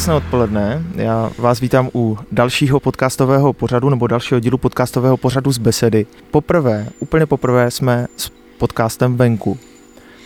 Krásné 0.00 0.14
odpoledne. 0.14 0.82
Já 0.94 1.30
vás 1.38 1.60
vítám 1.60 1.90
u 1.94 2.18
dalšího 2.32 2.80
podcastového 2.80 3.52
pořadu 3.52 3.90
nebo 3.90 4.06
dalšího 4.06 4.40
dílu 4.40 4.58
podcastového 4.58 5.16
pořadu 5.16 5.52
z 5.52 5.58
Besedy. 5.58 6.06
Poprvé, 6.30 6.86
úplně 6.98 7.26
poprvé 7.26 7.70
jsme 7.70 8.06
s 8.16 8.30
podcastem 8.58 9.16
venku. 9.16 9.58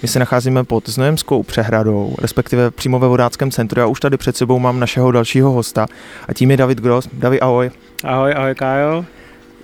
My 0.03 0.09
se 0.09 0.19
nacházíme 0.19 0.65
pod 0.65 0.89
Znojemskou 0.89 1.43
přehradou, 1.43 2.15
respektive 2.19 2.71
přímo 2.71 2.99
ve 2.99 3.09
vodáckém 3.09 3.51
centru. 3.51 3.81
Já 3.81 3.87
už 3.87 4.01
tady 4.01 4.17
před 4.17 4.37
sebou 4.37 4.59
mám 4.59 4.81
našeho 4.81 5.13
dalšího 5.13 5.51
hosta 5.51 5.87
a 6.29 6.33
tím 6.33 6.51
je 6.51 6.57
David 6.57 6.81
Gross. 6.81 7.09
David, 7.13 7.43
ahoj. 7.43 7.71
Ahoj, 8.05 8.35
ahoj 8.37 8.55
Kájo. 8.55 9.05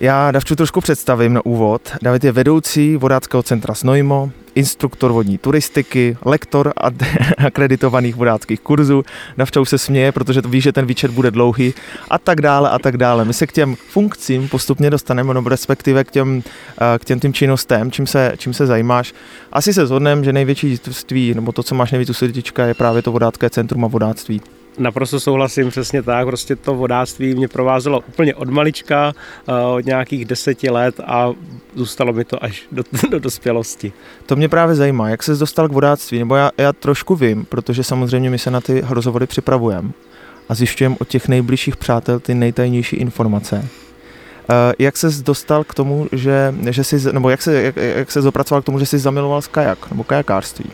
Já 0.01 0.31
Davču 0.31 0.57
trošku 0.57 0.81
představím 0.81 1.35
na 1.35 1.47
úvod. 1.47 1.83
David 2.03 2.25
je 2.25 2.33
vedoucí 2.33 2.97
vodáckého 2.97 3.43
centra 3.43 3.75
Snojmo, 3.75 4.31
instruktor 4.55 5.13
vodní 5.13 5.39
turistiky, 5.39 6.17
lektor 6.25 6.73
a 6.77 6.91
akreditovaných 7.47 8.17
vodáckých 8.17 8.61
kurzů. 8.61 9.05
Davča 9.37 9.61
už 9.61 9.69
se 9.69 9.79
směje, 9.79 10.13
protože 10.13 10.43
to 10.43 10.49
ví, 10.49 10.61
že 10.61 10.73
ten 10.73 10.87
výčet 10.87 11.11
bude 11.11 11.31
dlouhý 11.31 11.75
a 12.11 12.19
tak 12.19 12.41
dále 12.41 12.71
a 12.71 12.79
tak 12.79 12.97
dále. 12.97 13.25
My 13.25 13.33
se 13.33 13.47
k 13.47 13.53
těm 13.53 13.77
funkcím 13.77 14.49
postupně 14.49 14.91
dostaneme, 14.91 15.35
nebo 15.35 15.49
respektive 15.49 16.05
k 16.05 16.11
těm, 16.11 16.43
eh, 16.81 16.99
k 16.99 17.05
těm, 17.05 17.21
těm 17.21 17.33
činnostem, 17.33 17.91
čím 17.91 18.07
se, 18.07 18.33
čím 18.37 18.55
se 18.55 18.67
zajímáš. 18.67 19.15
Asi 19.53 19.75
se 19.75 19.87
zhodneme, 19.87 20.25
že 20.25 20.33
největší 20.33 20.79
tvý, 21.07 21.35
nebo 21.35 21.53
to, 21.53 21.63
co 21.63 21.75
máš 21.75 21.91
nejvíc 21.93 22.11
u 22.11 22.15
srdíčka, 22.15 22.67
je 22.67 22.75
právě 22.75 23.03
to 23.03 23.13
vodácké 23.13 23.51
centrum 23.51 23.85
a 23.85 23.89
vodáctví. 23.89 24.41
Naprosto 24.79 25.21
souhlasím, 25.21 25.71
přesně 25.71 26.03
tak. 26.03 26.27
Prostě 26.27 26.57
to 26.57 26.75
vodáctví 26.75 27.35
mě 27.35 27.49
provázelo 27.49 28.01
úplně 28.09 28.35
od 28.35 28.49
malička, 28.49 29.13
eh, 29.49 29.53
od 29.53 29.85
nějakých 29.85 30.25
deseti 30.25 30.71
let 30.71 31.01
a 31.07 31.33
zůstalo 31.75 32.13
mi 32.13 32.25
to 32.25 32.45
až 32.45 32.63
do, 32.73 32.83
do 33.11 33.19
dospělosti. 33.19 33.93
To 34.27 34.37
mě 34.37 34.49
právě 34.49 34.75
zajímá, 34.75 35.09
jak 35.09 35.23
se 35.23 35.37
dostal 35.37 35.69
k 35.69 35.73
vodáctví, 35.73 36.19
nebo 36.19 36.37
já, 36.37 36.51
já 36.59 36.73
trošku 36.73 37.15
vím, 37.15 37.45
protože 37.45 37.85
samozřejmě 37.85 38.31
my 38.31 38.39
se 38.39 38.51
na 38.51 38.61
ty 38.61 38.83
rozhovory 38.89 39.27
připravujeme 39.27 39.91
a 40.49 40.55
zjišťujeme 40.55 40.97
od 41.01 41.09
těch 41.09 41.29
nejbližších 41.29 41.77
přátel 41.77 42.21
ty 42.21 42.35
nejtajnější 42.35 42.97
informace. 42.97 43.57
Uh, 43.57 44.57
jak 44.79 44.97
se 44.97 45.09
dostal 45.23 45.65
k 45.65 45.75
tomu, 45.75 46.09
že, 46.13 46.55
že 46.71 46.85
jsi, 46.85 47.13
nebo 47.13 47.31
jak 47.31 47.43
se, 47.43 47.63
jak, 47.63 47.77
jak 47.77 48.11
se 48.11 48.23
zopracoval 48.23 48.63
k 48.63 48.65
tomu, 48.65 48.79
že 48.79 48.87
jsi 48.87 48.99
zamiloval 48.99 49.43
kajak, 49.51 49.91
nebo 49.91 50.05
kajakářství? 50.05 50.71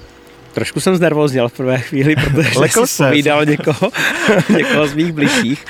Trošku 0.57 0.81
jsem 0.81 0.97
znervozněl 0.97 1.49
v 1.49 1.53
prvé 1.53 1.79
chvíli, 1.79 2.17
protože 2.31 2.69
jsem 2.69 2.87
si 2.87 3.03
povídal 3.03 3.45
někoho, 3.45 3.91
někoho 4.57 4.87
z 4.87 4.95
mých 4.95 5.13
bližších. 5.13 5.65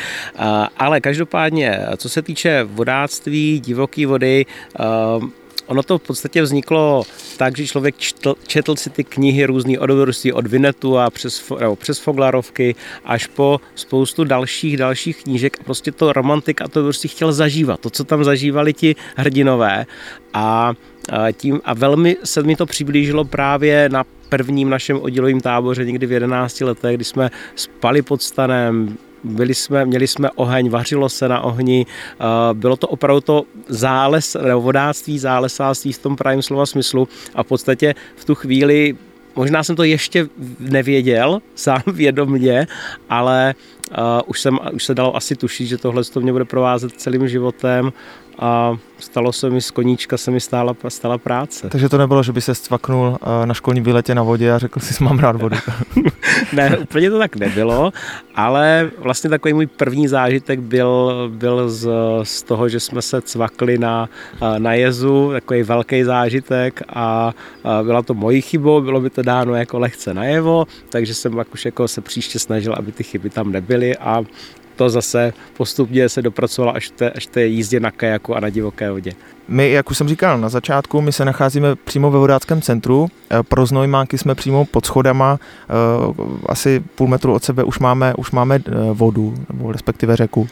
Ale 0.76 1.00
každopádně, 1.00 1.78
co 1.96 2.08
se 2.08 2.22
týče 2.22 2.64
vodáctví, 2.64 3.60
divoký 3.60 4.06
vody, 4.06 4.46
Ono 5.66 5.82
to 5.82 5.98
v 5.98 6.02
podstatě 6.02 6.42
vzniklo 6.42 7.02
tak, 7.36 7.56
že 7.56 7.66
člověk 7.66 7.96
četl, 7.98 8.34
četl 8.46 8.76
si 8.76 8.90
ty 8.90 9.04
knihy 9.04 9.46
různý 9.46 9.78
od 9.78 9.90
od 10.32 10.46
Vinetu 10.46 10.98
a 10.98 11.10
přes, 11.10 11.52
nebo 11.60 11.76
přes 11.76 11.98
Foglarovky 11.98 12.74
až 13.04 13.26
po 13.26 13.60
spoustu 13.74 14.24
dalších, 14.24 14.76
dalších 14.76 15.22
knížek 15.22 15.56
a 15.60 15.64
prostě 15.64 15.92
to 15.92 16.12
romantik 16.12 16.62
a 16.62 16.68
to 16.68 16.82
prostě 16.82 17.08
chtěl 17.08 17.32
zažívat. 17.32 17.80
To, 17.80 17.90
co 17.90 18.04
tam 18.04 18.24
zažívali 18.24 18.72
ti 18.72 18.96
hrdinové 19.16 19.86
a 20.34 20.72
tím 21.32 21.60
a 21.64 21.74
velmi 21.74 22.16
se 22.24 22.42
mi 22.42 22.56
to 22.56 22.66
přiblížilo 22.66 23.24
právě 23.24 23.88
na 23.88 24.04
prvním 24.28 24.70
našem 24.70 25.00
oddělovém 25.00 25.40
táboře 25.40 25.84
někdy 25.84 26.06
v 26.06 26.12
11 26.12 26.60
letech, 26.60 26.96
kdy 26.96 27.04
jsme 27.04 27.30
spali 27.54 28.02
pod 28.02 28.22
stanem, 28.22 28.96
byli 29.24 29.54
jsme, 29.54 29.84
měli 29.84 30.06
jsme 30.06 30.30
oheň, 30.30 30.70
vařilo 30.70 31.08
se 31.08 31.28
na 31.28 31.40
ohni, 31.40 31.86
bylo 32.52 32.76
to 32.76 32.88
opravdu 32.88 33.20
to 33.20 33.44
záles, 33.68 34.36
vodáctví, 34.58 35.18
zálesáctví 35.18 35.92
v 35.92 35.98
tom 35.98 36.16
pravém 36.16 36.42
slova 36.42 36.66
smyslu. 36.66 37.08
A 37.34 37.42
v 37.42 37.46
podstatě 37.46 37.94
v 38.16 38.24
tu 38.24 38.34
chvíli 38.34 38.96
možná 39.36 39.62
jsem 39.62 39.76
to 39.76 39.82
ještě 39.82 40.28
nevěděl 40.60 41.42
sám 41.54 41.82
vědomně, 41.92 42.66
ale 43.08 43.54
uh, 43.90 43.96
už, 44.26 44.40
jsem, 44.40 44.58
už 44.72 44.84
se 44.84 44.94
dalo 44.94 45.16
asi 45.16 45.36
tušit, 45.36 45.66
že 45.66 45.78
tohle 45.78 46.04
to 46.04 46.20
mě 46.20 46.32
bude 46.32 46.44
provázet 46.44 46.92
celým 46.92 47.28
životem. 47.28 47.92
A 48.38 48.76
stalo 48.98 49.32
se 49.32 49.50
mi 49.50 49.60
z 49.60 49.70
koníčka, 49.70 50.16
se 50.16 50.30
mi 50.30 50.40
stála, 50.40 50.76
stala 50.88 51.18
práce. 51.18 51.68
Takže 51.68 51.88
to 51.88 51.98
nebylo, 51.98 52.22
že 52.22 52.32
by 52.32 52.40
se 52.40 52.54
stvaknul 52.54 53.18
na 53.44 53.54
školní 53.54 53.80
výletě 53.80 54.14
na 54.14 54.22
vodě 54.22 54.52
a 54.52 54.58
řekl 54.58 54.80
si, 54.80 55.04
mám 55.04 55.18
rád 55.18 55.36
vodu. 55.36 55.56
ne, 56.52 56.78
úplně 56.78 57.10
to 57.10 57.18
tak 57.18 57.36
nebylo, 57.36 57.92
ale 58.34 58.90
vlastně 58.98 59.30
takový 59.30 59.54
můj 59.54 59.66
první 59.66 60.08
zážitek 60.08 60.60
byl, 60.60 61.30
byl 61.34 61.68
z, 61.68 61.88
z 62.22 62.42
toho, 62.42 62.68
že 62.68 62.80
jsme 62.80 63.02
se 63.02 63.22
cvakli 63.22 63.78
na, 63.78 64.08
na 64.58 64.72
jezu, 64.72 65.30
takový 65.32 65.62
velký 65.62 66.04
zážitek 66.04 66.82
a, 66.88 67.32
a 67.64 67.82
byla 67.82 68.02
to 68.02 68.14
mojí 68.14 68.42
chybou, 68.42 68.80
bylo 68.80 69.00
by 69.00 69.10
to 69.10 69.22
dáno 69.22 69.54
jako 69.54 69.78
lehce 69.78 70.14
najevo, 70.14 70.66
takže 70.88 71.14
jsem 71.14 71.32
pak 71.32 71.54
už 71.54 71.64
jako 71.64 71.88
se 71.88 72.00
příště 72.00 72.38
snažil, 72.38 72.74
aby 72.76 72.92
ty 72.92 73.04
chyby 73.04 73.30
tam 73.30 73.52
nebyly 73.52 73.96
a 73.96 74.24
to 74.76 74.88
zase 74.90 75.32
postupně 75.56 76.08
se 76.08 76.22
dopracovalo 76.22 76.76
až 76.76 76.90
té, 76.90 77.10
až 77.10 77.26
té 77.26 77.46
jízdě 77.46 77.80
na 77.80 77.90
kajaku 77.90 78.36
a 78.36 78.40
na 78.40 78.48
divoké 78.48 78.85
vodě. 78.92 79.12
My, 79.48 79.70
jak 79.70 79.90
už 79.90 79.98
jsem 79.98 80.08
říkal 80.08 80.38
na 80.38 80.48
začátku, 80.48 81.00
my 81.00 81.12
se 81.12 81.24
nacházíme 81.24 81.76
přímo 81.76 82.10
ve 82.10 82.18
vodáckém 82.18 82.62
centru. 82.62 83.08
Eh, 83.30 83.42
pro 83.42 83.66
znojmáky 83.66 84.18
jsme 84.18 84.34
přímo 84.34 84.64
pod 84.64 84.86
schodama, 84.86 85.38
eh, 85.40 85.72
asi 86.46 86.82
půl 86.94 87.08
metru 87.08 87.34
od 87.34 87.44
sebe 87.44 87.64
už 87.64 87.78
máme, 87.78 88.14
už 88.14 88.30
máme 88.30 88.56
eh, 88.56 88.72
vodu, 88.92 89.34
nebo 89.52 89.72
respektive 89.72 90.16
řeku 90.16 90.48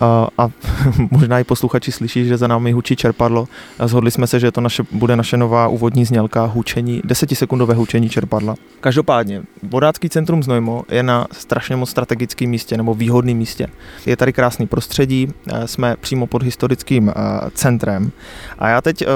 a, 0.00 0.48
možná 1.10 1.40
i 1.40 1.44
posluchači 1.44 1.92
slyší, 1.92 2.24
že 2.24 2.36
za 2.36 2.46
námi 2.46 2.72
hučí 2.72 2.96
čerpadlo. 2.96 3.48
Zhodli 3.84 4.10
jsme 4.10 4.26
se, 4.26 4.40
že 4.40 4.50
to 4.50 4.60
naše, 4.60 4.82
bude 4.92 5.16
naše 5.16 5.36
nová 5.36 5.68
úvodní 5.68 6.04
znělka 6.04 6.44
hučení, 6.44 7.00
desetisekundové 7.04 7.74
hučení 7.74 8.08
čerpadla. 8.08 8.54
Každopádně, 8.80 9.42
Vodácký 9.62 10.08
centrum 10.08 10.42
Znojmo 10.42 10.82
je 10.88 11.02
na 11.02 11.26
strašně 11.32 11.76
moc 11.76 11.90
strategickém 11.90 12.50
místě 12.50 12.76
nebo 12.76 12.94
výhodném 12.94 13.36
místě. 13.36 13.66
Je 14.06 14.16
tady 14.16 14.32
krásný 14.32 14.66
prostředí, 14.66 15.28
eh, 15.52 15.68
jsme 15.68 15.96
přímo 16.00 16.26
pod 16.26 16.42
historickým 16.42 17.08
uh, 17.08 17.12
centrem. 17.54 18.12
A 18.58 18.68
já 18.68 18.80
teď 18.80 19.02
uh, 19.02 19.08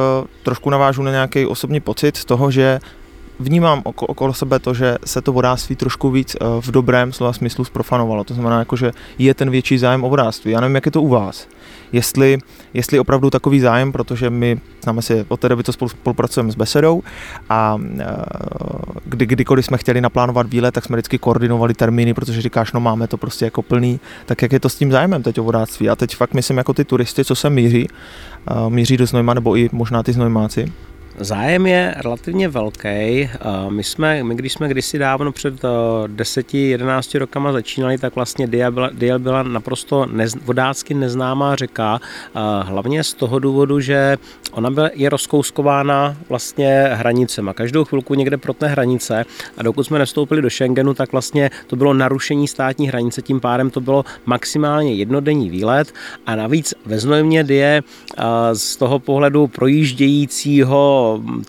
trošku 0.43 0.71
navážu 0.71 1.03
na 1.03 1.11
nějaký 1.11 1.47
osobní 1.47 1.81
pocit 1.81 2.17
z 2.17 2.25
toho, 2.25 2.51
že 2.51 2.81
vnímám 3.39 3.83
okolo, 3.85 4.07
okolo 4.07 4.35
sebe 4.35 4.59
to, 4.59 4.75
že 4.75 4.97
se 5.05 5.23
to 5.23 5.33
vodáctví 5.33 5.77
trošku 5.77 6.11
víc 6.11 6.37
eh, 6.37 6.45
v 6.61 6.71
dobrém 6.71 7.13
slova 7.13 7.33
smyslu 7.33 7.65
zprofanovalo. 7.65 8.25
To 8.25 8.35
znamená, 8.35 8.59
jako, 8.59 8.77
že 8.77 8.93
je 9.19 9.35
ten 9.35 9.51
větší 9.51 9.79
zájem 9.79 10.05
o 10.05 10.09
vodáctví. 10.09 10.53
Já 10.53 10.61
nevím, 10.61 10.75
jak 10.75 10.87
je 10.87 10.93
to 10.93 11.03
u 11.03 11.09
vás. 11.09 11.49
Jestli, 11.93 12.39
jestli 12.75 12.99
opravdu 12.99 13.31
takový 13.31 13.61
zájem, 13.61 13.93
protože 13.93 14.31
my 14.31 14.61
známe 14.83 15.03
si 15.03 15.25
od 15.29 15.41
té 15.41 15.49
doby, 15.49 15.65
co 15.65 15.73
spolu, 15.73 15.89
spolupracujeme 15.89 16.53
s 16.53 16.55
Besedou 16.55 17.03
a 17.49 17.79
eh, 17.99 18.07
kdy, 19.05 19.27
kdykoliv 19.27 19.65
jsme 19.65 19.79
chtěli 19.79 20.01
naplánovat 20.01 20.47
výlet, 20.47 20.75
tak 20.75 20.85
jsme 20.85 20.97
vždycky 20.97 21.19
koordinovali 21.19 21.75
termíny, 21.75 22.15
protože 22.15 22.43
říkáš, 22.43 22.73
no 22.73 22.81
máme 22.81 23.09
to 23.09 23.17
prostě 23.17 23.45
jako 23.45 23.63
plný, 23.63 24.01
tak 24.27 24.43
jak 24.43 24.53
je 24.53 24.61
to 24.61 24.69
s 24.69 24.77
tím 24.77 24.93
zájmem 24.93 25.23
teď 25.23 25.39
o 25.39 25.45
vodáctví? 25.45 25.89
A 25.89 25.97
teď 25.97 26.17
fakt 26.17 26.35
myslím 26.35 26.57
jako 26.57 26.75
ty 26.75 26.85
turisty, 26.85 27.25
co 27.25 27.35
se 27.35 27.51
míří, 27.51 27.89
uh, 28.51 28.71
míří 28.71 28.97
do 28.97 29.07
Znojma, 29.07 29.35
nebo 29.35 29.57
i 29.57 29.69
možná 29.73 30.03
ty 30.03 30.13
Znojmáci, 30.13 30.73
Zájem 31.19 31.67
je 31.67 31.95
relativně 31.97 32.49
velký. 32.49 33.31
My, 33.69 33.85
jsme, 33.85 34.25
my 34.25 34.35
když 34.35 34.53
jsme 34.53 34.69
kdysi 34.69 34.99
dávno 34.99 35.33
před 35.33 35.55
10-11 36.07 37.19
rokama 37.19 37.53
začínali, 37.53 37.99
tak 37.99 38.15
vlastně 38.15 38.47
Dia 38.47 38.71
byla, 38.71 38.91
Dia 38.93 39.19
byla 39.19 39.43
naprosto 39.43 40.07
nez, 40.07 40.35
vodácky 40.45 40.95
neznámá 40.95 41.57
řeka, 41.57 42.01
hlavně 42.63 43.05
z 43.05 43.15
toho 43.15 43.39
důvodu, 43.39 43.81
že 43.81 44.17
ona 44.53 44.71
byla, 44.71 44.91
je 44.95 45.09
rozkouskována 45.09 46.17
vlastně 46.29 46.89
hranicema. 46.93 47.53
Každou 47.53 47.85
chvilku 47.85 48.15
někde 48.15 48.37
protne 48.37 48.69
hranice 48.69 49.25
a 49.59 49.63
dokud 49.63 49.85
jsme 49.85 49.99
nestoupili 49.99 50.43
do 50.43 50.51
Schengenu, 50.51 50.95
tak 50.95 51.13
vlastně 51.13 51.51
to 51.67 51.77
bylo 51.77 51.95
narušení 51.95 52.49
státní 52.49 52.89
hranice, 52.89 53.23
tím 53.23 53.41
pádem 53.41 53.71
to 53.71 53.81
bylo 53.81 54.05
maximálně 54.27 54.95
jednodenní 54.95 55.51
výlet 55.51 55.95
a 56.27 56.37
navíc 56.37 56.75
ve 56.87 56.99
Znojmě 56.99 57.45
Die 57.45 57.83
z 58.53 58.77
toho 58.77 58.99
pohledu 58.99 59.47
projíždějícího 59.47 61.04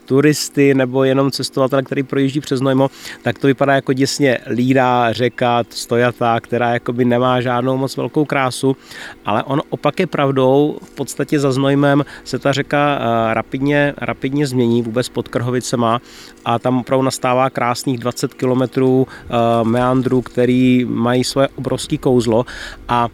turisty 0.05 0.73
nebo 0.73 1.03
jenom 1.03 1.31
cestovatele, 1.31 1.83
který 1.83 2.03
projíždí 2.03 2.39
přes 2.39 2.61
Nojmo, 2.61 2.89
tak 3.21 3.39
to 3.39 3.47
vypadá 3.47 3.73
jako 3.75 3.93
děsně 3.93 4.39
lídá 4.49 5.13
řeka, 5.13 5.63
stojatá, 5.69 6.39
která 6.39 6.73
jakoby 6.73 7.05
nemá 7.05 7.41
žádnou 7.41 7.77
moc 7.77 7.97
velkou 7.97 8.25
krásu, 8.25 8.77
ale 9.25 9.43
on 9.43 9.61
opak 9.69 9.99
je 9.99 10.07
pravdou, 10.07 10.77
v 10.83 10.89
podstatě 10.89 11.39
za 11.39 11.51
Znojmem 11.51 12.05
se 12.23 12.39
ta 12.39 12.53
řeka 12.53 12.99
eh, 12.99 13.33
rapidně, 13.33 13.93
rapidně 13.97 14.47
změní 14.47 14.81
vůbec 14.81 15.09
pod 15.09 15.27
Krhovicema 15.27 16.01
a 16.45 16.59
tam 16.59 16.79
opravdu 16.79 17.03
nastává 17.03 17.49
krásných 17.49 17.99
20 17.99 18.33
kilometrů 18.33 19.07
eh, 19.09 19.35
meandrů, 19.63 20.21
který 20.21 20.85
mají 20.85 21.23
svoje 21.23 21.47
obrovské 21.55 21.97
kouzlo 21.97 22.45
a 22.87 23.07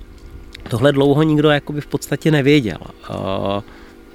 tohle 0.69 0.91
dlouho 0.91 1.23
nikdo 1.23 1.49
jakoby 1.49 1.81
v 1.81 1.87
podstatě 1.87 2.31
nevěděl. 2.31 2.77
Uh, 3.09 3.61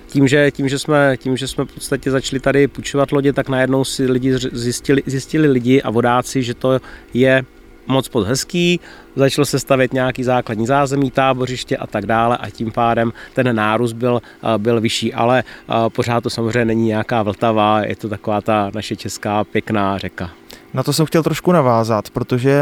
tím, 0.06 0.28
že, 0.28 0.50
tím, 0.50 0.68
že 0.68 0.78
jsme, 0.78 1.16
tím, 1.16 1.36
že 1.36 1.48
jsme 1.48 1.64
v 1.64 1.74
podstatě 1.74 2.10
začali 2.10 2.40
tady 2.40 2.68
půjčovat 2.68 3.12
lodě, 3.12 3.32
tak 3.32 3.48
najednou 3.48 3.84
si 3.84 4.06
lidi 4.06 4.38
zjistili, 4.52 5.02
zjistili 5.06 5.48
lidi 5.48 5.82
a 5.82 5.90
vodáci, 5.90 6.42
že 6.42 6.54
to 6.54 6.80
je 7.14 7.44
moc 7.86 8.08
pod 8.08 8.26
hezký, 8.26 8.80
začalo 9.16 9.46
se 9.46 9.58
stavět 9.58 9.92
nějaký 9.92 10.24
základní 10.24 10.66
zázemí, 10.66 11.10
tábořiště 11.10 11.76
a 11.76 11.86
tak 11.86 12.06
dále 12.06 12.36
a 12.36 12.50
tím 12.50 12.72
pádem 12.72 13.12
ten 13.34 13.56
nárůst 13.56 13.92
byl, 13.92 14.22
byl 14.58 14.80
vyšší, 14.80 15.14
ale 15.14 15.44
pořád 15.88 16.20
to 16.20 16.30
samozřejmě 16.30 16.64
není 16.64 16.86
nějaká 16.86 17.22
vltava, 17.22 17.84
je 17.84 17.96
to 17.96 18.08
taková 18.08 18.40
ta 18.40 18.70
naše 18.74 18.96
česká 18.96 19.44
pěkná 19.44 19.98
řeka. 19.98 20.30
Na 20.74 20.82
to 20.82 20.92
jsem 20.92 21.06
chtěl 21.06 21.22
trošku 21.22 21.52
navázat, 21.52 22.10
protože 22.10 22.60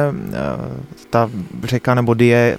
ta 1.11 1.31
řeka 1.65 1.95
nebo 1.95 2.15
die 2.15 2.59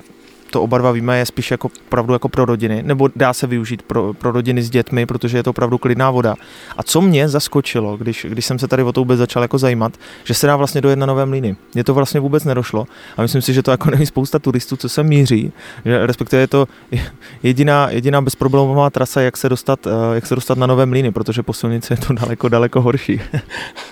to 0.55 0.61
oba 0.61 0.77
dva 0.77 0.91
víme, 0.91 1.17
je 1.17 1.25
spíš 1.25 1.51
jako 1.51 1.69
opravdu 1.87 2.13
jako 2.13 2.29
pro 2.29 2.45
rodiny, 2.45 2.83
nebo 2.83 3.09
dá 3.15 3.33
se 3.33 3.47
využít 3.47 3.81
pro, 3.81 4.13
pro 4.13 4.31
rodiny 4.31 4.61
s 4.63 4.69
dětmi, 4.69 5.05
protože 5.05 5.37
je 5.37 5.43
to 5.43 5.49
opravdu 5.49 5.77
klidná 5.77 6.11
voda. 6.11 6.35
A 6.77 6.83
co 6.83 7.01
mě 7.01 7.29
zaskočilo, 7.29 7.97
když, 7.97 8.25
když 8.29 8.45
jsem 8.45 8.59
se 8.59 8.67
tady 8.67 8.83
o 8.83 8.91
to 8.91 9.01
vůbec 9.01 9.17
začal 9.17 9.41
jako 9.41 9.57
zajímat, 9.57 9.93
že 10.23 10.33
se 10.33 10.47
dá 10.47 10.55
vlastně 10.55 10.81
dojet 10.81 10.99
na 10.99 11.05
nové 11.05 11.25
mlýny. 11.25 11.55
Mně 11.73 11.83
to 11.83 11.93
vlastně 11.93 12.19
vůbec 12.19 12.43
nedošlo 12.43 12.87
a 13.17 13.21
myslím 13.21 13.41
si, 13.41 13.53
že 13.53 13.63
to 13.63 13.71
jako 13.71 13.89
neví 13.91 14.05
spousta 14.05 14.39
turistů, 14.39 14.77
co 14.77 14.89
se 14.89 15.03
míří, 15.03 15.51
že 15.85 16.07
respektive 16.07 16.41
je 16.41 16.47
to 16.47 16.67
jediná, 17.43 17.89
jediná 17.89 18.21
bezproblémová 18.21 18.89
trasa, 18.89 19.21
jak 19.21 19.37
se 19.37 19.49
dostat, 19.49 19.87
eh, 19.87 20.15
jak 20.15 20.25
se 20.25 20.35
dostat 20.35 20.57
na 20.57 20.67
nové 20.67 20.85
mlýny, 20.85 21.11
protože 21.11 21.43
po 21.43 21.53
silnici 21.53 21.93
je 21.93 21.97
to 21.97 22.13
daleko, 22.13 22.49
daleko 22.49 22.81
horší. 22.81 23.21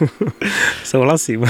Souhlasím. 0.84 1.46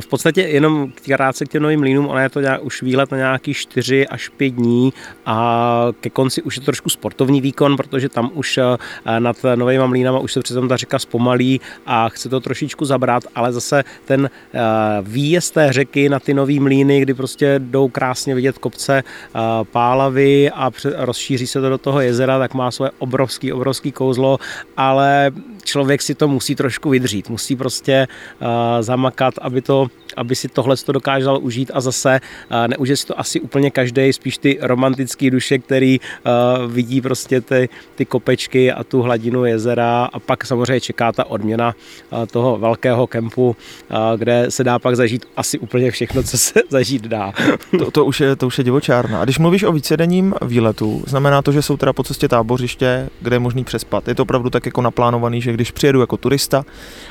V 0.00 0.06
podstatě 0.06 0.40
jenom 0.40 0.92
krátce 1.06 1.44
k 1.44 1.48
těm 1.48 1.62
novým 1.62 1.80
mlínům, 1.80 2.06
ona 2.06 2.22
je 2.22 2.28
to 2.28 2.40
nějak, 2.40 2.64
už 2.64 2.82
výlet 2.82 3.10
na 3.10 3.16
nějaký 3.16 3.54
4 3.54 4.08
až 4.08 4.28
5 4.28 4.48
dní 4.48 4.92
a 5.26 5.88
ke 6.00 6.10
konci 6.10 6.42
už 6.42 6.56
je 6.56 6.60
to 6.60 6.64
trošku 6.64 6.88
sportovní 6.88 7.40
výkon, 7.40 7.76
protože 7.76 8.08
tam 8.08 8.30
už 8.34 8.58
eh, 8.58 9.20
nad 9.20 9.36
novými 9.54 9.88
mlínama 9.88 10.18
už 10.18 10.32
se 10.32 10.40
přitom 10.40 10.68
ta 10.68 10.76
řeka 10.76 10.98
zpomalí 10.98 11.60
a 11.86 12.08
chce 12.08 12.28
to 12.28 12.40
trošičku 12.40 12.84
zabrat, 12.84 13.24
ale 13.34 13.52
zase 13.52 13.84
ten 14.04 14.30
eh, 14.54 14.60
výjezd 15.02 15.54
té 15.54 15.72
řeky 15.72 16.08
na 16.08 16.20
ty 16.20 16.34
nový 16.34 16.60
mlíny, 16.60 17.00
kdy 17.00 17.14
prostě 17.14 17.54
jdou 17.58 17.88
krásně 17.88 18.34
vidět 18.34 18.58
kopce 18.58 19.02
eh, 19.02 19.40
pálavy 19.64 20.50
a 20.50 20.70
rozšíří 20.96 21.46
se 21.46 21.60
to 21.60 21.68
do 21.68 21.78
toho 21.78 22.00
jezera, 22.00 22.38
tak 22.38 22.54
má 22.54 22.70
svoje 22.70 22.90
obrovský, 22.98 23.52
obrovský 23.52 23.92
kouzlo, 23.92 24.38
ale 24.76 25.30
člověk 25.64 26.02
si 26.02 26.14
to 26.14 26.28
musí 26.28 26.54
trošku 26.54 26.90
vydřít, 26.90 27.30
musí 27.30 27.56
prostě 27.56 28.08
zamakat, 28.80 29.34
aby 29.40 29.62
to 29.62 29.73
to, 29.74 30.03
aby 30.16 30.34
si 30.34 30.48
tohle 30.48 30.76
to 30.76 30.92
dokázal 30.92 31.38
užít 31.42 31.70
a 31.74 31.80
zase 31.80 32.20
neužije 32.66 32.96
si 32.96 33.06
to 33.06 33.20
asi 33.20 33.40
úplně 33.40 33.70
každý, 33.70 34.12
spíš 34.12 34.38
ty 34.38 34.58
romantický 34.60 35.30
duše, 35.30 35.58
který 35.58 36.00
uh, 36.00 36.72
vidí 36.72 37.00
prostě 37.00 37.40
ty, 37.40 37.68
ty 37.94 38.04
kopečky 38.04 38.72
a 38.72 38.84
tu 38.84 39.02
hladinu 39.02 39.44
jezera 39.44 40.04
a 40.12 40.20
pak 40.20 40.46
samozřejmě 40.46 40.80
čeká 40.80 41.12
ta 41.12 41.24
odměna 41.24 41.74
uh, 42.10 42.26
toho 42.26 42.58
velkého 42.58 43.06
kempu, 43.06 43.56
kde 44.16 44.46
se 44.48 44.64
dá 44.64 44.78
pak 44.78 44.96
zažít 44.96 45.26
asi 45.36 45.58
úplně 45.58 45.90
všechno, 45.90 46.22
co 46.22 46.38
se 46.38 46.60
zažít 46.68 47.02
dá. 47.06 47.32
to, 47.78 47.90
to, 47.90 48.04
už 48.04 48.20
je, 48.20 48.36
to 48.36 48.46
už 48.46 48.58
je 48.58 48.64
divočárna. 48.64 49.20
A 49.20 49.24
když 49.24 49.38
mluvíš 49.38 49.62
o 49.62 49.72
vícedenním 49.72 50.34
výletu, 50.42 51.02
znamená 51.06 51.42
to, 51.42 51.52
že 51.52 51.62
jsou 51.62 51.76
teda 51.76 51.92
po 51.92 52.04
cestě 52.04 52.28
tábořiště, 52.28 53.08
kde 53.20 53.36
je 53.36 53.40
možný 53.40 53.64
přespat. 53.64 54.08
Je 54.08 54.14
to 54.14 54.22
opravdu 54.22 54.50
tak 54.50 54.66
jako 54.66 54.82
naplánovaný, 54.82 55.40
že 55.40 55.52
když 55.52 55.70
přijedu 55.70 56.00
jako 56.00 56.16
turista 56.16 56.64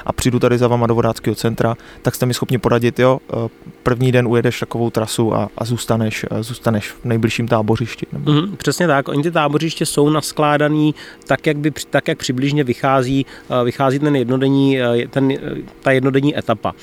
a 0.05 0.13
přijdu 0.13 0.39
tady 0.39 0.57
za 0.57 0.67
vama 0.67 0.87
do 0.87 0.95
vodáckého 0.95 1.35
centra, 1.35 1.75
tak 2.01 2.15
jste 2.15 2.25
mi 2.25 2.33
schopni 2.33 2.57
poradit, 2.57 2.92
jo, 2.99 3.19
eh, 3.29 3.49
první 3.83 4.11
den 4.11 4.27
ujedeš 4.27 4.59
takovou 4.59 4.89
trasu 4.89 5.35
a, 5.35 5.49
a 5.57 5.65
zůstaneš, 5.65 6.25
eh, 6.31 6.43
zůstaneš 6.43 6.91
v 6.91 7.05
nejbližším 7.05 7.47
tábořišti. 7.47 8.05
Nebo... 8.11 8.31
Mm, 8.31 8.57
přesně 8.57 8.87
tak, 8.87 9.07
oni 9.07 9.23
ty 9.23 9.31
tábořiště 9.31 9.85
jsou 9.85 10.09
naskládaný 10.09 10.95
tak, 11.27 11.47
jak, 11.47 11.57
by, 11.57 11.71
tak, 11.89 12.07
jak 12.07 12.17
přibližně 12.17 12.63
vychází, 12.63 13.25
eh, 13.49 13.63
vychází 13.63 13.99
ten 13.99 14.15
jednodenní, 14.15 14.79
ten, 15.09 15.33
ta 15.81 15.91
jednodenní 15.91 16.37
etapa. 16.37 16.73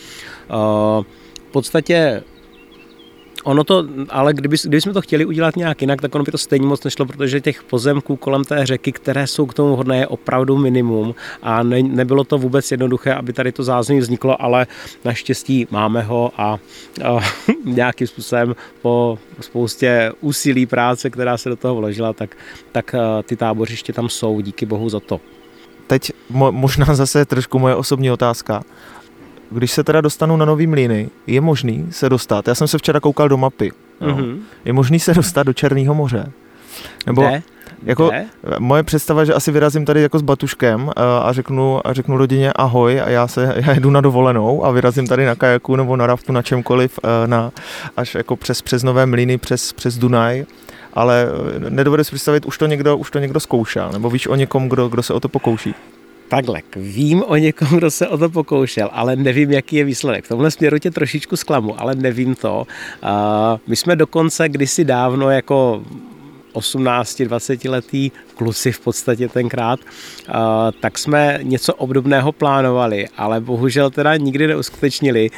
V 1.49 1.53
podstatě 1.53 2.23
Ono 3.45 3.65
to, 3.65 3.85
ale 4.09 4.35
kdyby, 4.35 4.57
kdyby 4.63 4.81
jsme 4.81 4.93
to 4.93 5.01
chtěli 5.01 5.25
udělat 5.25 5.57
nějak 5.57 5.81
jinak, 5.81 6.01
tak 6.01 6.15
ono 6.15 6.25
by 6.25 6.33
to 6.33 6.39
stejně 6.39 6.67
moc 6.67 6.85
nešlo, 6.85 7.07
protože 7.07 7.41
těch 7.41 7.63
pozemků 7.63 8.17
kolem 8.17 8.45
té 8.45 8.67
řeky, 8.67 8.93
které 8.93 9.27
jsou 9.27 9.47
k 9.47 9.55
tomu 9.55 9.77
hodné, 9.77 9.99
je 9.99 10.07
opravdu 10.07 10.57
minimum. 10.57 11.15
A 11.43 11.63
ne, 11.63 11.83
nebylo 11.83 12.25
to 12.25 12.39
vůbec 12.39 12.71
jednoduché, 12.71 13.15
aby 13.15 13.33
tady 13.33 13.53
to 13.53 13.63
zázemí 13.63 14.01
vzniklo, 14.01 14.43
ale 14.43 14.67
naštěstí 15.05 15.67
máme 15.71 16.03
ho 16.03 16.33
a, 16.37 16.59
a 17.05 17.21
nějakým 17.65 18.07
způsobem 18.07 18.55
po 18.83 19.19
spoustě 19.41 20.13
úsilí 20.21 20.67
práce, 20.67 21.11
která 21.11 21.37
se 21.37 21.49
do 21.49 21.57
toho 21.57 21.75
vložila, 21.75 22.13
tak, 22.13 22.37
tak 22.73 22.95
ty 23.25 23.37
tábořiště 23.37 23.93
tam 23.93 24.09
jsou, 24.09 24.41
díky 24.41 24.67
bohu 24.67 24.89
za 24.89 25.01
to. 25.01 25.21
Teď 25.87 26.13
mo, 26.31 26.53
možná 26.53 26.95
zase 26.95 27.25
trošku 27.25 27.59
moje 27.59 27.75
osobní 27.75 28.11
otázka 28.11 28.63
když 29.51 29.73
se 29.73 29.85
teda 29.85 30.01
dostanu 30.01 30.37
na 30.37 30.45
nový 30.45 30.67
mlýny, 30.67 31.11
je 31.27 31.41
možný 31.41 31.87
se 31.91 32.09
dostat, 32.09 32.49
já 32.49 32.55
jsem 32.55 32.69
se 32.69 32.79
včera 32.79 33.01
koukal 33.01 33.29
do 33.29 33.37
mapy, 33.37 33.73
mm-hmm. 34.01 34.39
je 34.65 34.73
možný 34.73 35.01
se 35.01 35.15
dostat 35.15 35.43
do 35.43 35.53
Černého 35.53 35.95
moře. 35.95 36.33
Nebo 37.07 37.23
De? 37.23 37.43
jako 37.83 38.11
De? 38.11 38.27
moje 38.59 38.83
představa, 38.83 39.25
že 39.25 39.35
asi 39.35 39.53
vyrazím 39.53 39.85
tady 39.85 40.03
jako 40.03 40.19
s 40.19 40.23
batuškem 40.23 40.91
a, 40.97 41.19
a 41.19 41.33
řeknu, 41.33 41.87
a 41.87 41.93
řeknu 41.93 42.17
rodině 42.17 42.53
ahoj 42.53 43.01
a 43.01 43.11
já 43.11 43.29
se 43.29 43.55
já 43.67 43.73
jedu 43.73 43.91
na 43.91 44.01
dovolenou 44.01 44.65
a 44.65 44.71
vyrazím 44.71 45.07
tady 45.07 45.27
na 45.27 45.35
kajaku 45.35 45.77
nebo 45.77 45.97
na 45.97 46.07
raftu 46.07 46.33
na 46.33 46.43
čemkoliv 46.43 46.99
na, 47.27 47.53
až 47.97 48.15
jako 48.15 48.37
přes, 48.37 48.63
přes 48.63 48.83
nové 48.83 49.07
mlýny, 49.07 49.39
přes, 49.39 49.73
přes 49.73 49.99
Dunaj 49.99 50.45
ale 50.95 51.29
nedovedu 51.69 52.05
si 52.05 52.11
představit, 52.11 52.47
už 52.47 52.59
to 52.59 52.67
někdo, 52.67 52.97
už 52.97 53.11
to 53.11 53.19
někdo 53.19 53.41
zkoušel, 53.41 53.91
nebo 53.93 54.11
víš 54.11 54.27
o 54.27 54.35
někom, 54.35 54.69
kdo, 54.69 54.89
kdo 54.89 55.03
se 55.03 55.15
o 55.15 55.21
to 55.21 55.29
pokouší? 55.29 55.75
Takhle, 56.31 56.63
vím 56.77 57.23
o 57.27 57.37
někom, 57.37 57.69
kdo 57.69 57.91
se 57.91 58.09
o 58.09 58.19
to 58.19 58.31
pokoušel, 58.31 58.89
ale 58.93 59.17
nevím, 59.17 59.51
jaký 59.51 59.77
je 59.77 59.85
výsledek. 59.85 60.25
V 60.25 60.29
tomhle 60.29 60.51
směru 60.51 60.79
tě 60.79 60.91
trošičku 60.91 61.37
zklamu, 61.37 61.81
ale 61.81 61.95
nevím 61.95 62.35
to. 62.35 62.67
My 63.67 63.77
jsme 63.77 63.97
dokonce 63.97 64.49
kdysi 64.49 64.85
dávno 64.85 65.31
jako 65.31 65.83
18-20 66.55 67.71
letý 67.71 68.11
kluci 68.35 68.73
v 68.73 68.81
podstatě 68.81 69.29
tenkrát, 69.29 69.81
tak 70.81 70.99
jsme 70.99 71.39
něco 71.43 71.75
obdobného 71.75 72.33
plánovali, 72.33 73.09
ale 73.17 73.41
bohužel 73.41 73.91
teda 73.91 74.17
nikdy 74.17 74.47
neuskutečnili. 74.47 75.31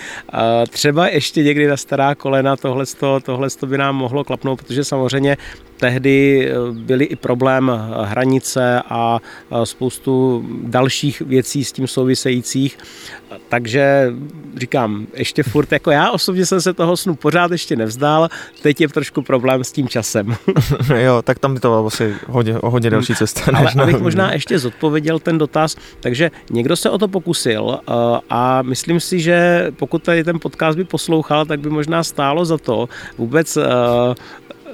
Třeba 0.69 1.09
ještě 1.09 1.43
někdy 1.43 1.67
na 1.67 1.77
stará 1.77 2.15
kolena 2.15 2.57
tohle, 2.57 2.85
tohle 3.23 3.49
by 3.67 3.79
nám 3.79 3.97
mohlo 3.97 4.25
klapnout, 4.25 4.63
protože 4.63 4.85
samozřejmě 4.85 5.37
tehdy 5.83 6.47
eh, 6.47 6.55
byly 6.73 7.05
i 7.05 7.17
problém 7.17 7.73
hranice 8.05 8.83
a 8.89 9.19
spoustu 9.65 10.45
dalších 10.63 11.21
věcí 11.21 11.65
s 11.65 11.73
tím 11.73 11.87
souvisejících. 11.87 12.79
Takže 13.49 14.13
říkám, 14.57 15.07
ještě 15.15 15.43
furt, 15.43 15.73
jako 15.73 15.91
já 15.91 16.11
osobně 16.11 16.47
jsem 16.47 16.61
se 16.61 16.73
toho 16.73 16.97
snu 16.97 17.15
pořád 17.15 17.51
ještě 17.51 17.77
nevzdal, 17.77 18.29
teď 18.63 18.81
je 18.81 18.89
trošku 18.89 19.23
problém 19.23 19.65
s 19.65 19.73
tím 19.73 19.89
časem. 19.89 20.37
jo, 20.97 21.23
tak 21.23 21.39
tam 21.39 21.55
by 21.55 21.61
to 21.61 21.87
asi 21.87 22.15
hodně, 22.29 22.55
hodně 22.63 22.91
delší 22.91 23.15
cesta. 23.15 23.41
Ale 23.55 23.71
abych 23.83 24.01
možná 24.01 24.33
ještě 24.33 24.59
zodpověděl 24.59 25.19
ten 25.19 25.39
dotaz, 25.39 25.77
takže 26.01 26.31
někdo 26.51 26.77
se 26.77 26.91
o 26.91 26.99
to 26.99 27.09
pokusil 27.09 27.79
eh, 27.81 27.93
a 28.31 28.63
myslím 28.63 29.01
si, 29.01 29.21
že 29.21 29.67
pokud 29.77 30.03
tady 30.03 30.25
ten 30.25 30.41
podcast 30.41 30.79
by 30.79 30.85
poslouchal, 30.85 31.47
tak 31.47 31.61
by 31.61 31.71
možná 31.71 32.05
stálo 32.05 32.45
za 32.45 32.59
to 32.59 32.89
vůbec 33.19 33.57
eh, 33.57 33.63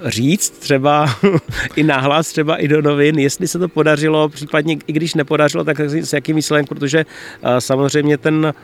říct 0.05 0.51
třeba 0.51 1.15
i 1.77 1.83
nahlas, 1.83 2.29
třeba 2.29 2.57
i 2.57 2.69
do 2.69 2.83
novin, 2.83 3.19
jestli 3.19 3.49
se 3.49 3.59
to 3.59 3.69
podařilo, 3.69 4.29
případně 4.29 4.77
i 4.87 4.93
když 4.93 5.15
nepodařilo, 5.15 5.65
tak 5.65 5.81
s 5.81 6.13
jakým 6.13 6.37
výsledkem, 6.37 6.67
protože 6.77 6.99
eh, 6.99 7.61
samozřejmě 7.61 8.19
ten, 8.19 8.55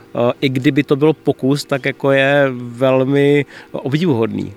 i 0.41 0.49
kdyby 0.49 0.83
to 0.83 0.97
byl 0.97 1.13
pokus, 1.13 1.65
tak 1.65 1.85
jako 1.85 2.11
je 2.11 2.49
velmi 2.55 3.47
obdivuhodný. 3.73 4.53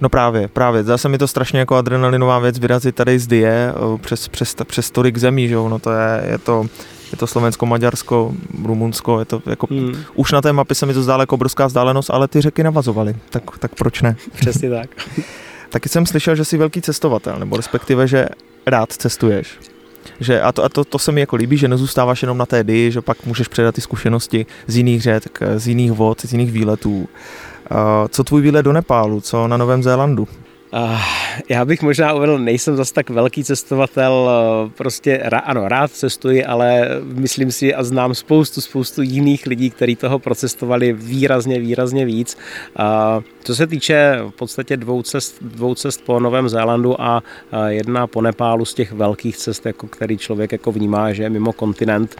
No 0.00 0.08
právě, 0.08 0.48
právě. 0.48 0.84
Zase 0.84 1.08
mi 1.08 1.18
to 1.18 1.28
strašně 1.28 1.58
jako 1.58 1.76
adrenalinová 1.76 2.38
věc 2.38 2.58
vyrazit 2.58 2.94
tady 2.94 3.18
z 3.18 3.26
Die 3.26 3.72
přes, 4.00 4.28
přes, 4.28 4.54
přes 4.64 4.90
tolik 4.90 5.18
zemí, 5.18 5.48
že? 5.48 5.54
No 5.54 5.78
to 5.78 5.90
je, 5.92 6.30
je 6.30 6.38
to, 6.38 6.66
je 7.12 7.18
to 7.18 7.26
Slovensko, 7.26 7.66
Maďarsko, 7.66 8.32
Rumunsko, 8.64 9.18
je 9.18 9.24
to 9.24 9.42
jako, 9.46 9.66
hmm. 9.70 9.96
už 10.14 10.32
na 10.32 10.40
té 10.40 10.52
mapě 10.52 10.74
se 10.74 10.86
mi 10.86 10.94
to 10.94 11.02
zdálo 11.02 11.22
jako 11.22 11.34
obrovská 11.34 11.66
vzdálenost, 11.66 12.10
ale 12.10 12.28
ty 12.28 12.40
řeky 12.40 12.62
navazovaly, 12.62 13.14
tak, 13.30 13.42
tak 13.58 13.74
proč 13.74 14.02
ne? 14.02 14.16
Přesně 14.40 14.70
tak. 14.70 14.90
Taky 15.68 15.88
jsem 15.88 16.06
slyšel, 16.06 16.36
že 16.36 16.44
jsi 16.44 16.56
velký 16.56 16.82
cestovatel, 16.82 17.36
nebo 17.38 17.56
respektive, 17.56 18.08
že 18.08 18.28
rád 18.66 18.92
cestuješ. 18.92 19.58
Že, 20.20 20.40
a 20.40 20.52
to, 20.52 20.64
a 20.64 20.68
to, 20.68 20.84
to 20.84 20.98
se 20.98 21.12
mi 21.12 21.20
jako 21.20 21.36
líbí, 21.36 21.56
že 21.56 21.68
nezůstáváš 21.68 22.22
jenom 22.22 22.38
na 22.38 22.46
té 22.46 22.64
dy, 22.64 22.92
že 22.92 23.00
pak 23.00 23.26
můžeš 23.26 23.48
předat 23.48 23.74
ty 23.74 23.80
zkušenosti 23.80 24.46
z 24.66 24.76
jiných 24.76 25.02
řek, 25.02 25.40
z 25.56 25.68
jiných 25.68 25.92
vod, 25.92 26.20
z 26.20 26.32
jiných 26.32 26.52
výletů. 26.52 27.08
Co 28.08 28.24
tvůj 28.24 28.42
výlet 28.42 28.62
do 28.62 28.72
Nepálu, 28.72 29.20
co 29.20 29.48
na 29.48 29.56
Novém 29.56 29.82
Zélandu? 29.82 30.28
Uh, 30.72 31.00
já 31.48 31.64
bych 31.64 31.82
možná 31.82 32.12
uvedl, 32.12 32.38
nejsem 32.38 32.76
zase 32.76 32.94
tak 32.94 33.10
velký 33.10 33.44
cestovatel, 33.44 34.30
uh, 34.64 34.70
prostě 34.70 35.18
ano, 35.18 35.68
rád 35.68 35.90
cestuji, 35.90 36.44
ale 36.44 36.88
myslím 37.02 37.52
si 37.52 37.74
a 37.74 37.84
znám 37.84 38.14
spoustu, 38.14 38.60
spoustu 38.60 39.02
jiných 39.02 39.46
lidí, 39.46 39.70
kteří 39.70 39.96
toho 39.96 40.18
procestovali 40.18 40.92
výrazně, 40.92 41.60
výrazně 41.60 42.04
víc. 42.04 42.38
Co 43.44 43.54
se 43.54 43.66
týče 43.66 44.18
v 44.30 44.30
podstatě 44.30 44.76
dvou 44.76 45.02
cest, 45.02 45.36
dvou 45.40 45.74
cest 45.74 46.04
po 46.04 46.20
Novém 46.20 46.48
Zélandu 46.48 47.00
a 47.00 47.22
jedna 47.68 48.06
po 48.06 48.22
Nepálu 48.22 48.64
z 48.64 48.74
těch 48.74 48.92
velkých 48.92 49.36
cest, 49.36 49.66
jako 49.66 49.86
který 49.86 50.18
člověk 50.18 50.52
jako 50.52 50.72
vnímá, 50.72 51.12
že 51.12 51.22
je 51.22 51.30
mimo 51.30 51.52
kontinent, 51.52 52.16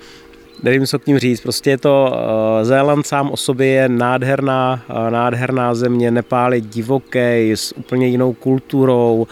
nevím, 0.63 0.87
co 0.87 0.99
k 0.99 1.07
ním 1.07 1.19
říct. 1.19 1.41
Prostě 1.41 1.71
je 1.71 1.79
to, 1.79 2.13
uh, 2.13 2.65
Zéland 2.65 3.07
sám 3.07 3.31
o 3.31 3.37
sobě 3.37 3.67
je 3.67 3.89
nádherná, 3.89 4.85
uh, 4.91 5.11
nádherná 5.11 5.75
země, 5.75 6.11
Nepál 6.11 6.55
je 6.55 6.61
divoký, 6.61 7.53
s 7.53 7.77
úplně 7.77 8.07
jinou 8.07 8.33
kulturou, 8.33 9.27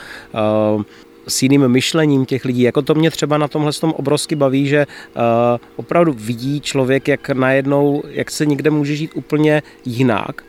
uh, 0.74 0.82
s 1.28 1.42
jiným 1.42 1.68
myšlením 1.68 2.26
těch 2.26 2.44
lidí. 2.44 2.62
Jako 2.62 2.82
to 2.82 2.94
mě 2.94 3.10
třeba 3.10 3.38
na 3.38 3.48
tomhle 3.48 3.72
tom 3.72 3.92
obrovsky 3.92 4.34
baví, 4.34 4.66
že 4.66 4.86
opravdu 5.76 6.14
vidí 6.18 6.60
člověk, 6.60 7.08
jak 7.08 7.30
najednou, 7.30 8.02
jak 8.08 8.30
se 8.30 8.46
někde 8.46 8.70
může 8.70 8.96
žít 8.96 9.10
úplně 9.14 9.62
jinak 9.84 10.42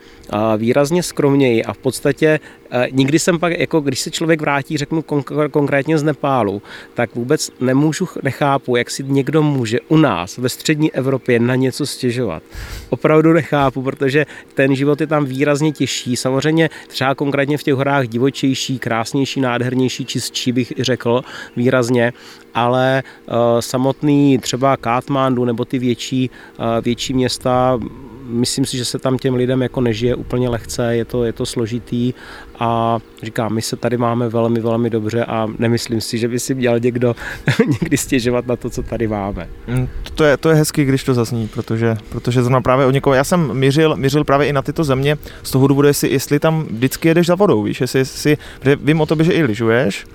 výrazně 0.56 1.02
skromněji 1.02 1.64
a 1.64 1.72
v 1.72 1.78
podstatě 1.78 2.40
eh, 2.70 2.88
nikdy 2.90 3.18
jsem 3.18 3.38
pak, 3.38 3.58
jako 3.58 3.80
když 3.80 4.00
se 4.00 4.10
člověk 4.10 4.40
vrátí, 4.40 4.76
řeknu 4.76 5.04
konkrétně 5.50 5.98
z 5.98 6.02
Nepálu, 6.02 6.62
tak 6.94 7.14
vůbec 7.14 7.50
nemůžu, 7.60 8.08
nechápu, 8.22 8.76
jak 8.76 8.90
si 8.90 9.04
někdo 9.04 9.42
může 9.42 9.80
u 9.88 9.96
nás 9.96 10.38
ve 10.38 10.48
střední 10.48 10.92
Evropě 10.92 11.40
na 11.40 11.54
něco 11.54 11.86
stěžovat. 11.86 12.42
Opravdu 12.90 13.32
nechápu, 13.32 13.82
protože 13.82 14.26
ten 14.54 14.74
život 14.74 15.00
je 15.00 15.06
tam 15.06 15.24
výrazně 15.24 15.72
těžší. 15.72 16.16
Samozřejmě 16.16 16.70
třeba 16.88 17.14
konkrétně 17.14 17.58
v 17.58 17.62
těch 17.62 17.74
horách 17.74 18.08
divočejší, 18.08 18.78
krásnější, 18.78 19.40
nádhernější, 19.40 20.04
čistší 20.04 20.52
bych 20.52 20.72
řekl 20.78 21.22
výrazně, 21.56 22.12
ale 22.54 23.02
uh, 23.02 23.34
samotný 23.60 24.38
třeba 24.38 24.76
Katmandu 24.76 25.44
nebo 25.44 25.64
ty 25.64 25.78
větší, 25.78 26.30
uh, 26.30 26.64
větší 26.84 27.14
města 27.14 27.78
myslím 28.28 28.64
si, 28.64 28.76
že 28.76 28.84
se 28.84 28.98
tam 28.98 29.18
těm 29.18 29.34
lidem 29.34 29.62
jako 29.62 29.80
nežije 29.80 30.14
úplně 30.14 30.48
lehce, 30.48 30.96
je 30.96 31.04
to, 31.04 31.24
je 31.24 31.32
to 31.32 31.46
složitý 31.46 32.14
a 32.58 32.98
říkám, 33.22 33.54
my 33.54 33.62
se 33.62 33.76
tady 33.76 33.96
máme 33.96 34.28
velmi, 34.28 34.60
velmi 34.60 34.90
dobře 34.90 35.24
a 35.24 35.48
nemyslím 35.58 36.00
si, 36.00 36.18
že 36.18 36.28
by 36.28 36.38
si 36.38 36.54
měl 36.54 36.80
někdo 36.80 37.16
někdy 37.80 37.96
stěžovat 37.96 38.46
na 38.46 38.56
to, 38.56 38.70
co 38.70 38.82
tady 38.82 39.08
máme. 39.08 39.48
Mm, 39.66 39.88
to 40.14 40.24
je, 40.24 40.36
to 40.36 40.48
je 40.48 40.54
hezký, 40.54 40.84
když 40.84 41.04
to 41.04 41.14
zazní, 41.14 41.48
protože, 41.48 41.96
protože 42.08 42.42
zrovna 42.42 42.60
právě 42.60 42.86
od 42.86 42.90
někoho, 42.90 43.14
já 43.14 43.24
jsem 43.24 43.54
měřil, 43.54 43.96
měřil 43.96 44.24
právě 44.24 44.48
i 44.48 44.52
na 44.52 44.62
tyto 44.62 44.84
země 44.84 45.16
z 45.42 45.50
toho 45.50 45.66
důvodu, 45.66 45.88
jestli, 45.88 46.08
jestli 46.08 46.38
tam 46.40 46.64
vždycky 46.70 47.08
jedeš 47.08 47.26
za 47.26 47.34
vodou, 47.34 47.62
víš, 47.62 47.80
jestli, 47.80 47.98
jestli 47.98 48.36
vím 48.82 49.00
o 49.00 49.06
tobě, 49.06 49.24
že 49.24 49.32
i 49.32 49.42
lyžuješ, 49.42 50.06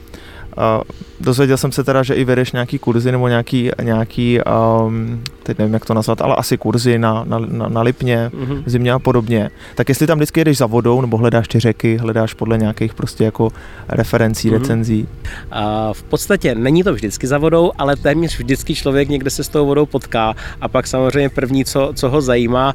dozvěděl 1.23 1.57
jsem 1.57 1.71
se 1.71 1.83
teda, 1.83 2.03
že 2.03 2.13
i 2.13 2.23
vedeš 2.23 2.51
nějaký 2.51 2.79
kurzy 2.79 3.11
nebo 3.11 3.27
nějaký, 3.27 3.71
nějaký 3.81 4.39
um, 4.85 5.23
teď 5.43 5.57
nevím, 5.57 5.73
jak 5.73 5.85
to 5.85 5.93
nazvat, 5.93 6.21
ale 6.21 6.35
asi 6.35 6.57
kurzy 6.57 6.99
na, 6.99 7.23
na, 7.27 7.39
na, 7.39 7.67
na 7.67 7.81
Lipně, 7.81 8.31
mm-hmm. 8.33 8.63
zimě 8.65 8.91
a 8.91 8.99
podobně. 8.99 9.49
Tak 9.75 9.89
jestli 9.89 10.07
tam 10.07 10.17
vždycky 10.17 10.39
jedeš 10.39 10.57
za 10.57 10.65
vodou, 10.65 11.01
nebo 11.01 11.17
hledáš 11.17 11.47
ty 11.47 11.59
řeky, 11.59 11.97
hledáš 11.97 12.33
podle 12.33 12.57
nějakých 12.57 12.93
prostě 12.93 13.23
jako 13.23 13.49
referencí, 13.89 14.49
mm-hmm. 14.49 14.53
recenzí? 14.53 15.07
A 15.51 15.93
v 15.93 16.03
podstatě 16.03 16.55
není 16.55 16.83
to 16.83 16.93
vždycky 16.93 17.27
za 17.27 17.37
vodou, 17.37 17.71
ale 17.77 17.95
téměř 17.95 18.37
vždycky 18.37 18.75
člověk 18.75 19.09
někde 19.09 19.29
se 19.29 19.43
s 19.43 19.49
tou 19.49 19.65
vodou 19.65 19.85
potká 19.85 20.33
a 20.61 20.67
pak 20.67 20.87
samozřejmě 20.87 21.29
první, 21.29 21.65
co, 21.65 21.91
co 21.95 22.09
ho 22.09 22.21
zajímá, 22.21 22.73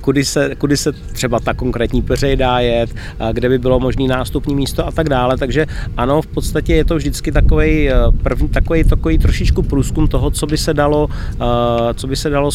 kudy 0.00 0.24
se, 0.24 0.54
kudy 0.54 0.76
se 0.76 0.92
třeba 0.92 1.40
ta 1.40 1.54
konkrétní 1.54 2.02
peřej 2.02 2.36
dá 2.36 2.60
jet, 2.60 2.94
kde 3.32 3.48
by 3.48 3.58
bylo 3.58 3.80
možný 3.80 4.08
nástupní 4.08 4.54
místo 4.54 4.86
a 4.86 4.92
tak 4.92 5.08
dále. 5.08 5.38
Takže 5.38 5.66
ano, 5.96 6.22
v 6.22 6.26
podstatě 6.26 6.74
je 6.74 6.84
to 6.84 6.96
vždycky 6.96 7.32
takový 7.32 7.53
první, 8.22 8.48
takový, 8.48 8.84
takový 8.84 9.18
trošičku 9.18 9.62
průzkum 9.62 10.08
toho, 10.08 10.30
co 10.30 10.46
by 10.46 10.58
se 10.58 10.74
dalo, 10.74 11.08
co 11.94 12.06
by 12.06 12.16
se 12.16 12.30
dalo 12.30 12.50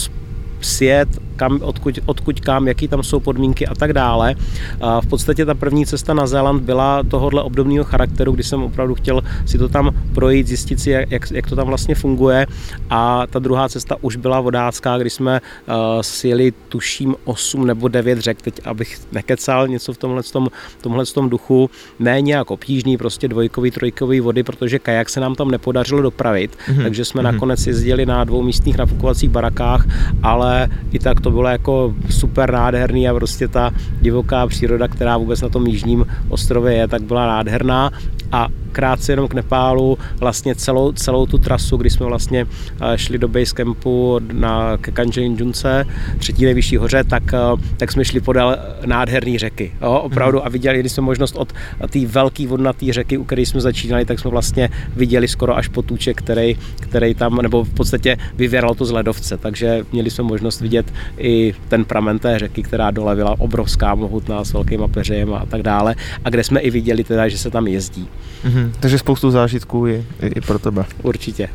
sjet, 0.62 1.10
kam, 1.39 1.60
odkud, 1.62 2.00
odkud 2.05 2.39
kam, 2.39 2.67
jaký 2.67 2.88
tam 2.88 3.03
jsou 3.03 3.19
podmínky 3.19 3.67
a 3.67 3.75
tak 3.75 3.93
dále. 3.93 4.36
A 4.81 5.01
v 5.01 5.08
podstatě 5.08 5.46
ta 5.46 5.55
první 5.55 5.86
cesta 5.86 6.13
na 6.13 6.27
Zéland 6.27 6.63
byla 6.63 7.03
tohohle 7.03 7.43
obdobného 7.43 7.84
charakteru, 7.84 8.31
kdy 8.31 8.43
jsem 8.43 8.63
opravdu 8.63 8.96
chtěl 8.96 9.24
si 9.46 9.58
to 9.58 9.69
tam 9.69 9.96
projít, 10.13 10.48
zjistit 10.48 10.79
si, 10.79 10.89
jak, 10.91 11.31
jak 11.31 11.48
to 11.50 11.55
tam 11.55 11.67
vlastně 11.67 11.96
funguje. 11.96 12.48
A 12.89 13.27
ta 13.29 13.39
druhá 13.39 13.69
cesta 13.69 13.96
už 14.01 14.15
byla 14.15 14.41
vodácká, 14.41 14.98
kdy 14.98 15.10
jsme 15.10 15.39
uh, 15.39 15.75
sjeli 16.01 16.51
tuším 16.69 17.15
8 17.24 17.67
nebo 17.67 17.88
9 17.88 18.19
řek, 18.19 18.41
teď 18.41 18.60
abych 18.65 19.00
nekecal 19.12 19.67
něco 19.67 19.93
v 19.93 19.98
tomhle, 19.98 20.24
tom, 20.24 20.48
tomhle 20.81 21.05
tom 21.05 21.29
duchu, 21.29 21.69
ne 22.00 22.22
nějak 22.22 22.51
obtížný, 22.51 22.98
prostě 22.98 23.27
dvojkový, 23.27 23.72
trojkový 23.72 24.19
vody, 24.19 24.43
protože 24.43 24.79
kajak 24.79 25.10
se 25.10 25.19
nám 25.19 25.36
tam 25.36 25.51
nepodařilo 25.51 26.01
dopravit, 26.01 26.51
mm-hmm. 26.51 26.84
takže 26.84 27.05
jsme 27.05 27.22
mm-hmm. 27.22 27.31
nakonec 27.31 27.67
jezdili 27.67 28.05
na 28.05 28.24
dvou 28.24 28.41
místních 28.41 28.77
nafukovacích 28.77 29.29
barakách, 29.29 29.86
ale 30.24 30.67
i 30.91 31.00
tak 31.00 31.22
to 31.22 31.28
to 31.29 31.33
bylo 31.33 31.50
jako 31.50 31.95
super 32.09 32.51
nádherný 32.51 33.09
a 33.09 33.13
prostě 33.13 33.48
ta 33.48 33.71
divoká 34.01 34.48
příroda, 34.48 34.88
která 34.88 35.17
vůbec 35.17 35.41
na 35.41 35.50
tom 35.50 35.67
jižním 35.67 36.05
ostrově 36.29 36.74
je, 36.74 36.88
tak 36.88 37.01
byla 37.01 37.27
nádherná 37.27 37.91
a 38.31 38.48
krátce 38.71 39.12
jenom 39.12 39.27
k 39.27 39.33
Nepálu, 39.33 39.98
vlastně 40.19 40.55
celou, 40.55 40.91
celou 40.91 41.25
tu 41.25 41.38
trasu, 41.38 41.77
kdy 41.77 41.89
jsme 41.89 42.05
vlastně 42.05 42.45
eh, 42.81 42.98
šli 42.98 43.17
do 43.17 43.27
base 43.27 43.55
campu 43.55 44.19
na, 44.31 44.77
Kanchenjunce, 44.77 45.86
třetí 46.17 46.45
nejvyšší 46.45 46.77
hoře, 46.77 47.03
tak, 47.03 47.24
eh, 47.33 47.38
tak 47.77 47.91
jsme 47.91 48.05
šli 48.05 48.19
podél 48.19 48.57
nádherné 48.86 49.39
řeky. 49.39 49.71
Jo, 49.81 49.91
opravdu 49.91 50.38
mm. 50.38 50.45
a 50.45 50.50
viděli 50.50 50.89
jsme 50.89 51.01
možnost 51.01 51.36
od 51.36 51.53
té 51.89 52.05
velké 52.05 52.48
vodnaté 52.48 52.93
řeky, 52.93 53.17
u 53.17 53.24
které 53.24 53.41
jsme 53.41 53.62
začínali, 53.62 54.05
tak 54.05 54.19
jsme 54.19 54.31
vlastně 54.31 54.69
viděli 54.95 55.27
skoro 55.27 55.57
až 55.57 55.67
potůček, 55.67 56.17
který, 56.17 56.57
který 56.79 57.13
tam, 57.13 57.36
nebo 57.36 57.63
v 57.63 57.74
podstatě 57.74 58.17
vyvěralo 58.36 58.75
to 58.75 58.86
z 58.86 58.91
ledovce, 58.91 59.38
takže 59.38 59.86
měli 59.91 60.09
jsme 60.12 60.24
možnost 60.24 60.62
vidět 60.62 60.93
i 61.19 61.55
ten 61.67 61.85
pramen 61.85 62.19
té 62.19 62.39
řeky, 62.39 62.63
která 62.63 62.91
dole 62.91 63.15
byla 63.15 63.35
obrovská, 63.39 63.95
mohutná 63.95 64.43
s 64.43 64.53
velkýma 64.53 64.88
peřejema 64.88 65.38
a 65.38 65.45
tak 65.45 65.61
dále 65.61 65.95
a 66.25 66.29
kde 66.29 66.43
jsme 66.43 66.59
i 66.59 66.69
viděli 66.69 67.03
teda, 67.03 67.27
že 67.27 67.38
se 67.38 67.49
tam 67.49 67.67
jezdí. 67.67 68.07
Mm-hmm. 68.45 68.71
Takže 68.79 68.97
spoustu 68.97 69.31
zážitků 69.31 69.88
i, 69.88 70.05
i, 70.21 70.27
i 70.27 70.41
pro 70.41 70.59
tebe. 70.59 70.85
Určitě. 71.03 71.49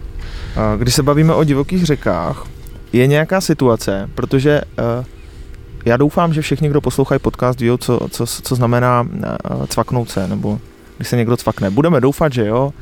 Když 0.78 0.94
se 0.94 1.02
bavíme 1.02 1.35
o 1.35 1.44
divokých 1.44 1.85
řekách, 1.85 2.47
je 2.92 3.06
nějaká 3.06 3.40
situace, 3.40 4.11
protože 4.14 4.62
uh, 4.99 5.04
já 5.85 5.97
doufám, 5.97 6.35
že 6.35 6.42
všichni, 6.42 6.68
kdo 6.68 6.80
poslouchají 6.80 7.18
podcast, 7.18 7.61
ví, 7.61 7.71
co, 7.78 8.09
co, 8.11 8.26
co 8.26 8.54
znamená 8.54 9.02
uh, 9.02 9.66
cvaknout 9.66 10.11
se, 10.11 10.28
nebo 10.28 10.59
když 10.97 11.09
se 11.09 11.16
někdo 11.16 11.37
cvakne. 11.37 11.71
Budeme 11.71 12.00
doufat, 12.00 12.33
že 12.33 12.47
jo. 12.47 12.73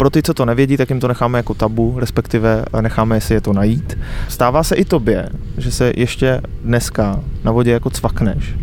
Pro 0.00 0.10
ty, 0.10 0.22
co 0.22 0.34
to 0.34 0.44
nevědí, 0.44 0.76
tak 0.76 0.90
jim 0.90 1.00
to 1.00 1.08
necháme 1.08 1.38
jako 1.38 1.54
tabu, 1.54 1.94
respektive 1.98 2.64
necháme 2.80 3.20
si 3.20 3.34
je 3.34 3.40
to 3.40 3.52
najít. 3.52 3.98
Stává 4.28 4.62
se 4.62 4.74
i 4.74 4.84
tobě, 4.84 5.28
že 5.58 5.72
se 5.72 5.92
ještě 5.96 6.40
dneska 6.64 7.20
na 7.44 7.52
vodě 7.52 7.70
jako 7.70 7.90
cvakneš 7.90 8.54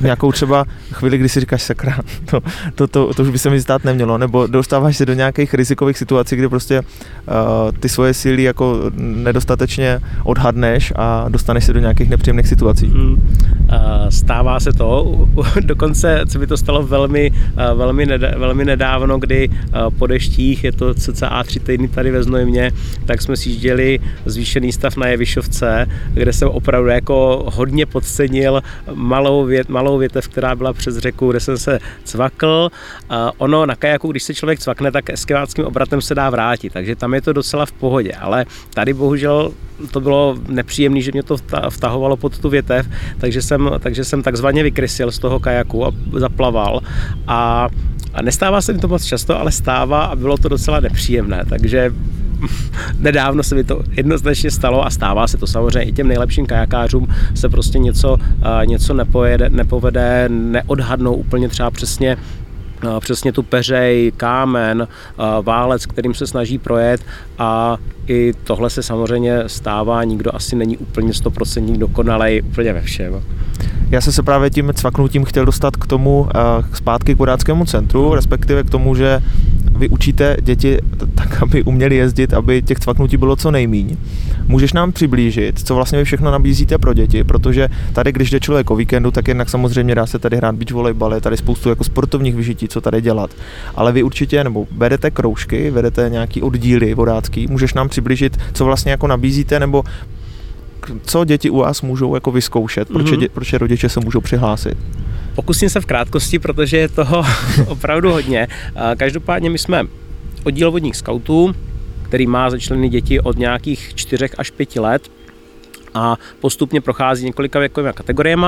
nějakou 0.00 0.32
třeba 0.32 0.64
chvíli, 0.92 1.18
kdy 1.18 1.28
si 1.28 1.40
říkáš 1.40 1.62
sakra, 1.62 1.98
to, 2.30 2.40
to, 2.74 2.86
to, 2.86 3.14
to 3.14 3.22
už 3.22 3.28
by 3.28 3.38
se 3.38 3.50
mi 3.50 3.62
stát 3.62 3.84
nemělo, 3.84 4.18
nebo 4.18 4.46
dostáváš 4.46 4.96
se 4.96 5.06
do 5.06 5.14
nějakých 5.14 5.54
rizikových 5.54 5.98
situací, 5.98 6.36
kdy 6.36 6.48
prostě 6.48 6.80
uh, 6.80 6.84
ty 7.80 7.88
svoje 7.88 8.14
síly 8.14 8.42
jako 8.42 8.90
nedostatečně 8.96 10.00
odhadneš 10.24 10.92
a 10.96 11.28
dostaneš 11.28 11.64
se 11.64 11.72
do 11.72 11.80
nějakých 11.80 12.10
nepříjemných 12.10 12.48
situací. 12.48 12.86
Mm. 12.86 13.36
Stává 14.08 14.60
se 14.60 14.72
to, 14.72 15.18
dokonce 15.60 16.24
se 16.28 16.38
mi 16.38 16.46
to 16.46 16.56
stalo 16.56 16.82
velmi, 16.82 17.30
uh, 17.30 17.78
velmi, 17.78 18.06
nedá, 18.06 18.28
velmi 18.38 18.64
nedávno, 18.64 19.18
kdy 19.18 19.48
po 19.98 20.06
deštích, 20.06 20.64
je 20.64 20.72
to 20.72 20.94
cca 20.94 21.42
tři 21.42 21.60
týdny 21.60 21.88
tady 21.88 22.10
ve 22.10 22.22
Znojmě, 22.22 22.70
tak 23.06 23.22
jsme 23.22 23.36
si 23.36 23.48
jížděli 23.48 23.98
zvýšený 24.26 24.72
stav 24.72 24.96
na 24.96 25.06
Jevišovce, 25.06 25.86
kde 26.14 26.32
jsem 26.32 26.48
opravdu 26.48 26.88
jako 26.88 27.46
hodně 27.54 27.86
podcenil 27.86 28.62
malou 28.94 29.44
věc, 29.44 29.68
malou 29.74 29.98
větev, 29.98 30.28
která 30.28 30.54
byla 30.54 30.72
přes 30.72 30.98
řeku, 30.98 31.30
kde 31.30 31.40
jsem 31.40 31.58
se 31.58 31.78
cvakl. 32.04 32.70
Ono 33.38 33.66
na 33.66 33.76
kajaku, 33.76 34.10
když 34.10 34.22
se 34.22 34.34
člověk 34.34 34.58
cvakne, 34.62 34.92
tak 34.92 35.10
eskiváckým 35.10 35.64
obratem 35.64 35.98
se 35.98 36.14
dá 36.14 36.30
vrátit, 36.30 36.72
takže 36.72 36.96
tam 36.96 37.14
je 37.14 37.22
to 37.22 37.32
docela 37.32 37.66
v 37.66 37.72
pohodě, 37.72 38.12
ale 38.12 38.46
tady 38.74 38.94
bohužel 38.94 39.50
to 39.90 40.00
bylo 40.00 40.38
nepříjemné, 40.48 41.00
že 41.00 41.10
mě 41.12 41.22
to 41.22 41.36
vtahovalo 41.70 42.16
pod 42.16 42.38
tu 42.38 42.48
větev, 42.48 42.86
takže 43.18 43.42
jsem, 43.42 43.70
takže 43.80 44.04
jsem 44.04 44.22
takzvaně 44.22 44.62
vykrysil 44.62 45.10
z 45.10 45.18
toho 45.18 45.40
kajaku 45.40 45.86
a 45.86 45.92
zaplaval 46.18 46.80
a 47.26 47.68
a 48.14 48.22
nestává 48.22 48.60
se 48.60 48.72
mi 48.72 48.78
to 48.78 48.88
moc 48.88 49.04
často, 49.04 49.40
ale 49.40 49.52
stává 49.52 50.04
a 50.04 50.16
bylo 50.16 50.36
to 50.36 50.48
docela 50.48 50.80
nepříjemné, 50.80 51.44
takže 51.48 51.94
nedávno 52.98 53.42
se 53.42 53.54
mi 53.54 53.64
to 53.64 53.82
jednoznačně 53.90 54.50
stalo 54.50 54.86
a 54.86 54.90
stává 54.90 55.28
se 55.28 55.36
to 55.36 55.46
samozřejmě 55.46 55.82
i 55.82 55.92
těm 55.92 56.08
nejlepším 56.08 56.46
kajakářům 56.46 57.08
se 57.34 57.48
prostě 57.48 57.78
něco, 57.78 58.16
něco 58.64 58.94
nepojede, 58.94 59.50
nepovede, 59.50 60.28
neodhadnou 60.28 61.14
úplně 61.14 61.48
třeba 61.48 61.70
přesně 61.70 62.16
přesně 63.00 63.32
tu 63.32 63.42
peřej, 63.42 64.12
kámen, 64.16 64.88
válec, 65.42 65.86
kterým 65.86 66.14
se 66.14 66.26
snaží 66.26 66.58
projet 66.58 67.00
a 67.38 67.76
i 68.06 68.32
tohle 68.44 68.70
se 68.70 68.82
samozřejmě 68.82 69.42
stává, 69.46 70.04
nikdo 70.04 70.34
asi 70.34 70.56
není 70.56 70.76
úplně 70.76 71.12
100% 71.12 71.78
dokonalej 71.78 72.42
úplně 72.46 72.72
ve 72.72 72.80
všem. 72.80 73.22
Já 73.90 74.00
jsem 74.00 74.12
se 74.12 74.22
právě 74.22 74.50
tím 74.50 74.72
cvaknutím 74.74 75.24
chtěl 75.24 75.44
dostat 75.44 75.76
k 75.76 75.86
tomu, 75.86 76.28
zpátky 76.72 77.14
k 77.14 77.18
vodáckému 77.18 77.64
centru, 77.64 78.14
respektive 78.14 78.62
k 78.62 78.70
tomu, 78.70 78.94
že 78.94 79.22
vy 79.76 79.88
učíte 79.88 80.36
děti 80.42 80.78
tak, 81.14 81.42
aby 81.42 81.62
uměli 81.62 81.96
jezdit, 81.96 82.34
aby 82.34 82.62
těch 82.62 82.78
cvaknutí 82.78 83.16
bylo 83.16 83.36
co 83.36 83.50
nejmíň. 83.50 83.96
Můžeš 84.48 84.72
nám 84.72 84.92
přiblížit, 84.92 85.66
co 85.66 85.74
vlastně 85.74 85.98
vy 85.98 86.04
všechno 86.04 86.30
nabízíte 86.30 86.78
pro 86.78 86.94
děti, 86.94 87.24
protože 87.24 87.68
tady, 87.92 88.12
když 88.12 88.30
jde 88.30 88.40
člověk 88.40 88.70
o 88.70 88.76
víkendu, 88.76 89.10
tak 89.10 89.28
jednak 89.28 89.50
samozřejmě 89.50 89.94
dá 89.94 90.06
se 90.06 90.18
tady 90.18 90.36
hrát 90.36 90.54
beach 90.54 90.70
volejbal, 90.70 91.14
je 91.14 91.20
tady 91.20 91.36
spoustu 91.36 91.68
jako 91.68 91.84
sportovních 91.84 92.34
vyžití, 92.34 92.68
co 92.68 92.80
tady 92.80 93.00
dělat. 93.00 93.30
Ale 93.74 93.92
vy 93.92 94.02
určitě, 94.02 94.44
nebo 94.44 94.66
vedete 94.76 95.10
kroužky, 95.10 95.70
vedete 95.70 96.08
nějaký 96.10 96.42
oddíly 96.42 96.94
vodácký, 96.94 97.46
můžeš 97.46 97.74
nám 97.74 97.88
přiblížit, 97.88 98.38
co 98.52 98.64
vlastně 98.64 98.90
jako 98.90 99.06
nabízíte, 99.06 99.60
nebo 99.60 99.84
co 101.06 101.24
děti 101.24 101.50
u 101.50 101.58
vás 101.58 101.82
můžou 101.82 102.14
jako 102.14 102.30
vyzkoušet, 102.30 102.88
proč, 102.88 103.06
mm-hmm. 103.06 103.18
dě, 103.18 103.28
proč 103.28 103.52
rodiče 103.52 103.88
se 103.88 104.00
můžou 104.00 104.20
přihlásit? 104.20 104.78
Pokusím 105.34 105.70
se 105.70 105.80
v 105.80 105.86
krátkosti, 105.86 106.38
protože 106.38 106.76
je 106.76 106.88
toho 106.88 107.24
opravdu 107.66 108.12
hodně. 108.12 108.48
Každopádně 108.96 109.50
my 109.50 109.58
jsme 109.58 109.82
oddíl 110.44 110.70
vodních 110.70 110.96
skautů, 110.96 111.54
který 112.02 112.26
má 112.26 112.50
začleny 112.50 112.88
děti 112.88 113.20
od 113.20 113.38
nějakých 113.38 113.92
4 113.94 114.28
až 114.38 114.50
5 114.50 114.76
let 114.76 115.10
a 115.94 116.16
postupně 116.40 116.80
prochází 116.80 117.26
několika 117.26 117.58
věkovými 117.58 117.92
kategoriemi. 117.94 118.46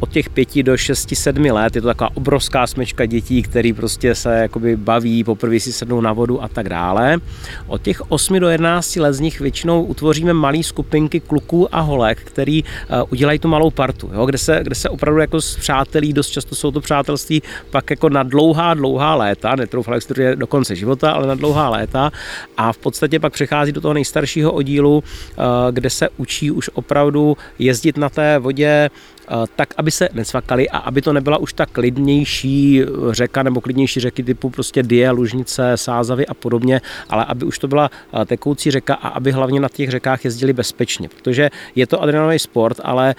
Od 0.00 0.10
těch 0.10 0.30
pěti 0.30 0.62
do 0.62 0.74
6-7 0.74 1.54
let 1.54 1.76
je 1.76 1.82
to 1.82 1.88
taková 1.88 2.10
obrovská 2.14 2.66
smečka 2.66 3.06
dětí, 3.06 3.42
který 3.42 3.72
prostě 3.72 4.14
se 4.14 4.34
jakoby 4.34 4.76
baví, 4.76 5.24
poprvé 5.24 5.60
si 5.60 5.72
sednou 5.72 6.00
na 6.00 6.12
vodu 6.12 6.42
a 6.42 6.48
tak 6.48 6.68
dále. 6.68 7.18
Od 7.66 7.82
těch 7.82 8.10
8 8.10 8.40
do 8.40 8.48
11 8.48 8.96
let 8.96 9.12
z 9.12 9.20
nich 9.20 9.40
většinou 9.40 9.84
utvoříme 9.84 10.32
malé 10.32 10.62
skupinky 10.62 11.20
kluků 11.20 11.74
a 11.74 11.80
holek, 11.80 12.18
který 12.24 12.64
uh, 12.64 13.02
udělají 13.10 13.38
tu 13.38 13.48
malou 13.48 13.70
partu, 13.70 14.10
jo, 14.14 14.26
kde, 14.26 14.38
se, 14.38 14.60
kde 14.62 14.74
se 14.74 14.88
opravdu 14.88 15.20
jako 15.20 15.40
s 15.40 15.56
přátelí, 15.56 16.12
dost 16.12 16.30
často 16.30 16.54
jsou 16.54 16.70
to 16.70 16.80
přátelství 16.80 17.42
pak 17.70 17.90
jako 17.90 18.08
na 18.08 18.22
dlouhá, 18.22 18.74
dlouhá 18.74 19.14
léta, 19.14 19.56
netroufal 19.56 19.98
je 20.18 20.36
do 20.36 20.46
konce 20.46 20.76
života, 20.76 21.12
ale 21.12 21.26
na 21.26 21.34
dlouhá 21.34 21.68
léta 21.68 22.10
a 22.56 22.72
v 22.72 22.78
podstatě 22.78 23.20
pak 23.20 23.32
přechází 23.32 23.72
do 23.72 23.80
toho 23.80 23.94
nejstaršího 23.94 24.52
oddílu, 24.52 24.96
uh, 24.96 25.44
kde 25.70 25.90
se 25.90 26.08
učí 26.16 26.50
už 26.50 26.69
opravdu 26.70 27.36
jezdit 27.58 27.96
na 27.96 28.08
té 28.08 28.38
vodě 28.38 28.90
eh, 29.28 29.34
tak, 29.56 29.74
aby 29.76 29.90
se 29.90 30.08
necvakali 30.12 30.68
a 30.68 30.78
aby 30.78 31.02
to 31.02 31.12
nebyla 31.12 31.38
už 31.38 31.52
tak 31.52 31.70
klidnější 31.70 32.84
řeka 33.10 33.42
nebo 33.42 33.60
klidnější 33.60 34.00
řeky 34.00 34.22
typu 34.22 34.50
prostě 34.50 34.82
Die, 34.82 35.10
Lužnice, 35.10 35.72
Sázavy 35.74 36.26
a 36.26 36.34
podobně, 36.34 36.80
ale 37.08 37.24
aby 37.24 37.44
už 37.44 37.58
to 37.58 37.68
byla 37.68 37.90
eh, 37.90 38.24
tekoucí 38.24 38.70
řeka 38.70 38.94
a 38.94 39.08
aby 39.08 39.32
hlavně 39.32 39.60
na 39.60 39.68
těch 39.68 39.90
řekách 39.90 40.24
jezdili 40.24 40.52
bezpečně, 40.52 41.08
protože 41.08 41.50
je 41.74 41.86
to 41.86 42.02
adrenalinový 42.02 42.38
sport, 42.38 42.80
ale 42.84 43.14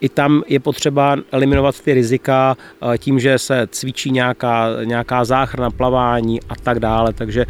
i 0.00 0.08
tam 0.08 0.42
je 0.48 0.60
potřeba 0.60 1.16
eliminovat 1.32 1.80
ty 1.80 1.94
rizika 1.94 2.56
tím, 2.98 3.20
že 3.20 3.38
se 3.38 3.66
cvičí 3.70 4.10
nějaká, 4.10 4.68
nějaká 4.84 5.24
záchrana, 5.24 5.70
plavání 5.70 6.40
a 6.48 6.54
tak 6.62 6.80
dále. 6.80 7.12
Takže 7.12 7.46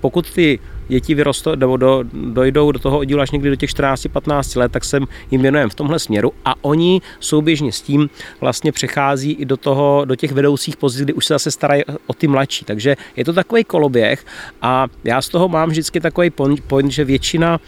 pokud 0.00 0.30
ty 0.30 0.58
děti 0.90 1.14
vyrostou, 1.14 1.54
nebo 1.54 1.76
do, 1.76 2.04
dojdou 2.12 2.72
do 2.72 2.78
toho 2.78 2.98
oddílu 2.98 3.20
až 3.20 3.30
někdy 3.30 3.50
do 3.50 3.56
těch 3.56 3.70
14-15 3.70 4.58
let, 4.58 4.72
tak 4.72 4.84
jsem 4.84 5.06
jim 5.30 5.42
věnujeme 5.42 5.70
v 5.70 5.74
tomhle 5.74 5.98
směru 5.98 6.32
a 6.44 6.54
oni 6.64 7.00
souběžně 7.20 7.72
s 7.72 7.82
tím 7.82 8.10
vlastně 8.40 8.72
přechází 8.72 9.32
i 9.32 9.44
do, 9.44 9.56
toho, 9.56 10.04
do 10.04 10.16
těch 10.16 10.32
vedoucích 10.32 10.76
pozic, 10.76 11.02
kdy 11.02 11.12
už 11.12 11.26
se 11.26 11.34
zase 11.34 11.50
starají 11.50 11.82
o 12.06 12.12
ty 12.12 12.26
mladší. 12.26 12.64
Takže 12.64 12.96
je 13.16 13.24
to 13.24 13.32
takový 13.32 13.64
koloběh 13.64 14.26
a 14.62 14.86
já 15.04 15.22
z 15.22 15.28
toho 15.28 15.48
mám 15.48 15.68
vždycky 15.68 16.00
takový 16.00 16.30
point 16.66 16.90
že 16.90 17.04
většina 17.04 17.60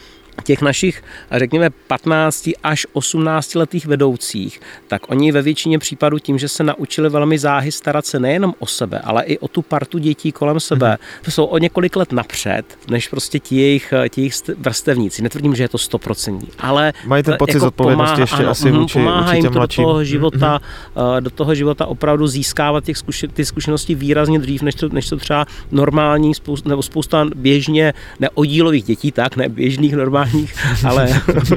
těch 0.45 0.63
našich, 0.63 1.03
řekněme, 1.31 1.71
15 1.71 2.51
až 2.63 2.87
18 2.93 3.55
letých 3.55 3.87
vedoucích, 3.87 4.61
tak 4.89 5.11
oni 5.11 5.33
ve 5.33 5.43
většině 5.43 5.79
případů 5.79 6.19
tím, 6.19 6.39
že 6.39 6.49
se 6.49 6.65
naučili 6.65 7.09
velmi 7.09 7.39
záhy 7.39 7.73
starat 7.73 8.07
se 8.07 8.21
nejenom 8.21 8.55
o 8.59 8.67
sebe, 8.67 8.99
ale 8.99 9.23
i 9.25 9.39
o 9.39 9.49
tu 9.49 9.63
partu 9.63 9.99
dětí 9.99 10.33
kolem 10.33 10.61
sebe, 10.61 10.99
mm-hmm. 10.99 11.31
jsou 11.31 11.45
o 11.45 11.59
několik 11.59 11.97
let 11.97 12.13
napřed, 12.13 12.79
než 12.91 13.09
prostě 13.09 13.39
ti 13.39 13.57
jejich, 13.57 13.95
ti 14.09 14.21
jejich 14.21 14.35
vrstevníci. 14.59 15.23
Netvrdím, 15.23 15.55
že 15.55 15.65
je 15.65 15.69
to 15.69 15.79
100%, 15.79 16.41
ale 16.59 16.93
mají 17.07 17.23
ten 17.23 17.37
pocit 17.39 17.55
jako 17.55 17.65
zodpovědnosti 17.65 18.21
ještě 18.21 18.37
ano, 18.37 18.51
asi 18.51 18.71
vůči, 18.71 18.99
pomáhá 18.99 19.35
jim 19.35 19.45
to 19.45 19.59
do 19.59 19.67
toho 19.67 20.05
života, 20.05 20.61
mm-hmm. 20.97 21.21
do 21.21 21.31
toho 21.31 21.55
života 21.55 21.87
opravdu 21.87 22.27
získávat 22.27 22.85
těch 22.85 22.97
zkuši, 22.97 23.29
ty 23.29 23.45
zkušenosti 23.45 23.95
výrazně 23.95 24.39
dřív, 24.39 24.63
než 24.63 24.75
to, 24.75 24.89
než 24.89 25.09
to 25.09 25.17
třeba 25.17 25.47
normální 25.71 26.35
spousta, 26.35 26.69
nebo 26.69 26.83
spousta 26.83 27.27
běžně 27.35 27.95
neodílových 28.21 28.85
dětí, 28.85 29.13
tak, 29.13 29.37
ne 29.37 29.49
běžných 29.49 29.97
normálních 29.97 30.22
normálních, 30.23 30.55
ale 30.89 31.09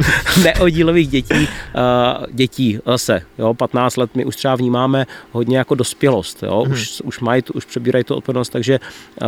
neodílových 0.43 1.07
dětí, 1.07 1.47
uh, 1.47 2.25
dětí 2.31 2.79
zase, 2.85 3.21
jo, 3.37 3.53
15 3.53 3.97
let 3.97 4.15
my 4.15 4.25
už 4.25 4.35
třeba 4.35 4.55
vnímáme 4.55 5.05
hodně 5.31 5.57
jako 5.57 5.75
dospělost, 5.75 6.43
jo, 6.43 6.63
hmm. 6.63 6.73
už, 6.73 7.01
už 7.01 7.19
mají, 7.19 7.43
už 7.53 7.65
přebírají 7.65 8.03
tu 8.03 8.15
odpovědnost, 8.15 8.49
takže 8.49 8.79
uh, 9.21 9.27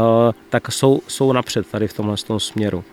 tak 0.50 0.72
jsou, 0.72 1.01
jsou 1.08 1.34
napřed 1.34 1.67
tady 1.67 1.88
v 1.88 1.94
tomhle 1.94 2.17
tom 2.17 2.39
směru. 2.39 2.84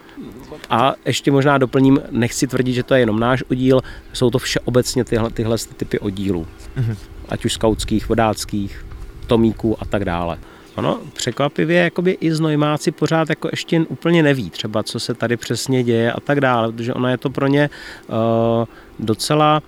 A 0.71 0.95
ještě 1.07 1.31
možná 1.31 1.59
doplním, 1.59 2.01
nechci 2.11 2.47
tvrdit, 2.47 2.73
že 2.73 2.83
to 2.83 2.95
je 2.95 3.01
jenom 3.01 3.21
náš 3.21 3.45
oddíl, 3.51 3.81
jsou 4.13 4.31
to 4.31 4.39
všeobecně 4.39 5.05
tyhle, 5.05 5.31
tyhle 5.31 5.57
typy 5.77 5.99
oddílů. 5.99 6.47
hmm 6.77 6.97
Ať 7.29 7.45
už 7.45 7.53
skautských, 7.53 8.09
vodáckých, 8.09 8.87
tomíků 9.27 9.83
a 9.83 9.85
tak 9.85 10.05
dále. 10.05 10.39
Ono 10.75 11.01
překvapivě 11.13 11.83
jakoby 11.83 12.17
i 12.21 12.33
znojmáci 12.33 12.91
pořád 12.91 13.31
jako 13.31 13.49
ještě 13.53 13.81
úplně 13.81 14.23
neví 14.23 14.51
třeba, 14.51 14.83
co 14.83 15.01
se 15.01 15.15
tady 15.15 15.37
přesně 15.37 15.85
děje 15.85 16.13
a 16.13 16.21
tak 16.21 16.41
dále, 16.41 16.73
protože 16.73 16.95
ono 16.95 17.09
je 17.09 17.19
to 17.19 17.31
pro 17.31 17.47
ně 17.47 17.71
uh, 18.09 18.17
docela 18.99 19.63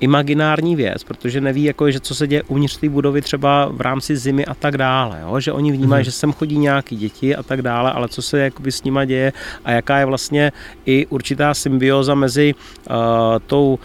imaginární 0.00 0.76
věc, 0.76 1.04
protože 1.04 1.40
neví, 1.40 1.64
jako, 1.64 1.90
že 1.90 2.00
co 2.00 2.14
se 2.14 2.26
děje 2.26 2.42
uvnitř 2.42 2.76
té 2.76 2.88
budovy 2.88 3.22
třeba 3.22 3.68
v 3.72 3.80
rámci 3.80 4.16
zimy 4.16 4.46
a 4.46 4.54
tak 4.54 4.78
dále. 4.78 5.18
Jo? 5.22 5.40
Že 5.40 5.52
oni 5.52 5.72
vnímají, 5.72 6.00
mm. 6.00 6.04
že 6.04 6.10
sem 6.10 6.32
chodí 6.32 6.58
nějaký 6.58 6.96
děti 6.96 7.36
a 7.36 7.42
tak 7.42 7.62
dále, 7.62 7.92
ale 7.92 8.08
co 8.08 8.22
se 8.22 8.38
jakoby, 8.38 8.72
s 8.72 8.84
nima 8.84 9.04
děje 9.04 9.32
a 9.64 9.70
jaká 9.70 9.98
je 9.98 10.04
vlastně 10.04 10.52
i 10.86 11.06
určitá 11.06 11.54
symbioza 11.54 12.14
mezi 12.14 12.54
uh, 12.54 12.96
tou 13.46 13.78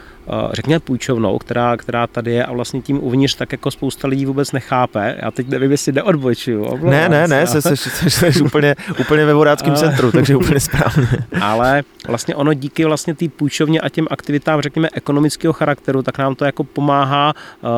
řekněme, 0.54 0.80
půjčovnou, 0.80 1.38
která, 1.38 1.78
která 1.78 2.08
tady 2.08 2.32
je 2.32 2.46
a 2.46 2.54
vlastně 2.54 2.82
tím 2.82 3.04
uvnitř 3.04 3.36
tak 3.36 3.52
jako 3.52 3.72
spousta 3.72 4.08
lidí 4.08 4.26
vůbec 4.26 4.52
nechápe. 4.52 5.16
Já 5.22 5.32
teď 5.32 5.48
nevím, 5.48 5.72
jestli 5.72 5.92
neodbočuju. 5.92 6.78
Ne, 6.90 7.10
ne, 7.10 7.28
ne, 7.28 7.48
se, 7.48 7.62
se, 7.62 7.78
se, 7.78 8.10
se 8.10 8.42
úplně, 8.42 8.76
úplně 9.00 9.26
ve 9.26 9.34
vodáckém 9.34 9.76
centru, 9.76 10.12
takže 10.12 10.36
úplně 10.36 10.60
správně. 10.60 11.08
Ale 11.42 11.84
vlastně 12.08 12.36
ono 12.36 12.54
díky 12.54 12.86
vlastně 12.86 13.16
té 13.16 13.30
půjčovně 13.30 13.82
a 13.82 13.90
těm 13.90 14.08
aktivitám, 14.12 14.62
řekněme, 14.62 14.90
ekonomického 14.94 15.54
charakteru, 15.54 16.02
tak 16.02 16.18
nám 16.18 16.36
to 16.36 16.46
jako 16.46 16.64
pomáhá 16.64 17.34
uh, 17.62 17.70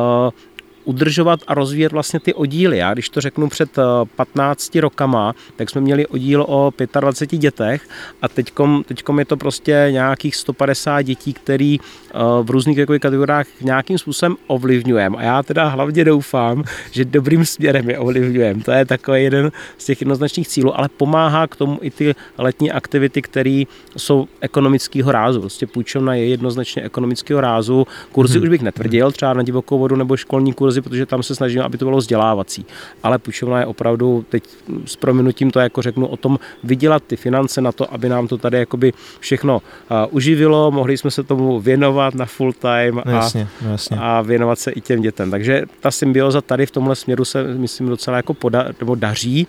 udržovat 0.84 1.40
a 1.46 1.54
rozvíjet 1.54 1.92
vlastně 1.92 2.20
ty 2.20 2.34
oddíly. 2.34 2.78
Já 2.78 2.92
když 2.92 3.08
to 3.08 3.20
řeknu 3.20 3.48
před 3.48 3.78
15 4.16 4.76
eh, 4.76 4.80
rokama, 4.80 5.34
tak 5.56 5.70
jsme 5.70 5.80
měli 5.80 6.06
oddíl 6.06 6.44
o 6.48 6.72
25 7.00 7.38
dětech 7.38 7.88
a 8.22 8.28
teďkom, 8.28 8.84
teďkom 8.84 9.18
je 9.18 9.24
to 9.24 9.36
prostě 9.36 9.88
nějakých 9.90 10.36
150 10.36 11.02
dětí, 11.02 11.32
který 11.32 11.80
eh, 11.80 12.18
v 12.42 12.50
různých 12.50 12.78
kategoriách 13.00 13.46
nějakým 13.60 13.98
způsobem 13.98 14.36
ovlivňujeme. 14.46 15.16
A 15.18 15.22
já 15.22 15.42
teda 15.42 15.68
hlavně 15.68 16.04
doufám, 16.04 16.64
že 16.90 17.04
dobrým 17.04 17.44
směrem 17.44 17.90
je 17.90 17.98
ovlivňujeme. 17.98 18.62
To 18.62 18.70
je 18.70 18.84
takový 18.84 19.24
jeden 19.24 19.52
z 19.78 19.84
těch 19.84 20.00
jednoznačných 20.00 20.48
cílů, 20.48 20.78
ale 20.78 20.88
pomáhá 20.88 21.46
k 21.46 21.56
tomu 21.56 21.78
i 21.82 21.90
ty 21.90 22.14
letní 22.38 22.72
aktivity, 22.72 23.22
které 23.22 23.62
jsou 23.96 24.28
ekonomického 24.40 25.12
rázu. 25.12 25.40
Prostě 25.40 25.66
půjčovna 25.66 26.14
je 26.14 26.26
jednoznačně 26.26 26.82
ekonomického 26.82 27.40
rázu. 27.40 27.86
Kurzy 28.12 28.38
hmm. 28.38 28.42
už 28.42 28.48
bych 28.48 28.62
netvrdil, 28.62 29.12
třeba 29.12 29.34
na 29.34 29.42
divokou 29.42 29.78
vodu 29.78 29.96
nebo 29.96 30.16
školní 30.16 30.52
kurzy, 30.72 30.82
protože 30.82 31.06
tam 31.06 31.22
se 31.22 31.34
snažíme, 31.34 31.64
aby 31.64 31.78
to 31.78 31.84
bylo 31.84 31.98
vzdělávací. 31.98 32.66
Ale 33.02 33.18
půjčovna 33.18 33.60
je 33.60 33.66
opravdu, 33.66 34.24
teď 34.28 34.44
s 34.84 34.96
prominutím 34.96 35.50
to 35.50 35.60
jako 35.60 35.82
řeknu, 35.82 36.06
o 36.06 36.16
tom 36.16 36.38
vydělat 36.64 37.02
ty 37.06 37.16
finance 37.16 37.60
na 37.60 37.72
to, 37.72 37.94
aby 37.94 38.08
nám 38.08 38.28
to 38.28 38.38
tady 38.38 38.58
jakoby 38.58 38.92
všechno 39.20 39.56
uh, 39.56 39.96
uživilo, 40.10 40.70
mohli 40.70 40.98
jsme 40.98 41.10
se 41.10 41.22
tomu 41.22 41.60
věnovat 41.60 42.14
na 42.14 42.26
full 42.26 42.52
time 42.52 43.02
a, 43.04 43.10
jasně, 43.10 43.48
jasně. 43.70 43.96
a 44.00 44.22
věnovat 44.22 44.58
se 44.58 44.70
i 44.70 44.80
těm 44.80 45.02
dětem. 45.02 45.30
Takže 45.30 45.62
ta 45.80 45.90
symbioza 45.90 46.40
tady 46.40 46.66
v 46.66 46.70
tomhle 46.70 46.96
směru 46.96 47.24
se, 47.24 47.44
myslím, 47.44 47.88
docela 47.88 48.16
jako 48.16 48.34
poda, 48.34 48.66
nebo 48.80 48.94
daří. 48.94 49.46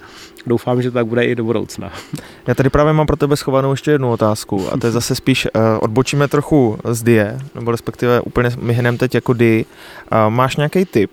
Doufám, 0.47 0.81
že 0.81 0.91
to 0.91 0.93
tak 0.93 1.07
bude 1.07 1.25
i 1.25 1.35
do 1.35 1.43
budoucna. 1.43 1.91
Já 2.47 2.55
tady 2.55 2.69
právě 2.69 2.93
mám 2.93 3.07
pro 3.07 3.15
tebe 3.15 3.35
schovanou 3.35 3.71
ještě 3.71 3.91
jednu 3.91 4.11
otázku 4.11 4.67
a 4.71 4.77
to 4.77 4.87
je 4.87 4.91
zase 4.91 5.15
spíš, 5.15 5.47
uh, 5.55 5.61
odbočíme 5.79 6.27
trochu 6.27 6.77
z 6.89 7.03
die, 7.03 7.39
nebo 7.55 7.71
respektive 7.71 8.21
úplně 8.21 8.49
my 8.59 8.73
hneme 8.73 8.97
teď 8.97 9.15
jako 9.15 9.33
di. 9.33 9.65
Uh, 10.11 10.33
máš 10.33 10.55
nějaký 10.55 10.85
tip, 10.85 11.12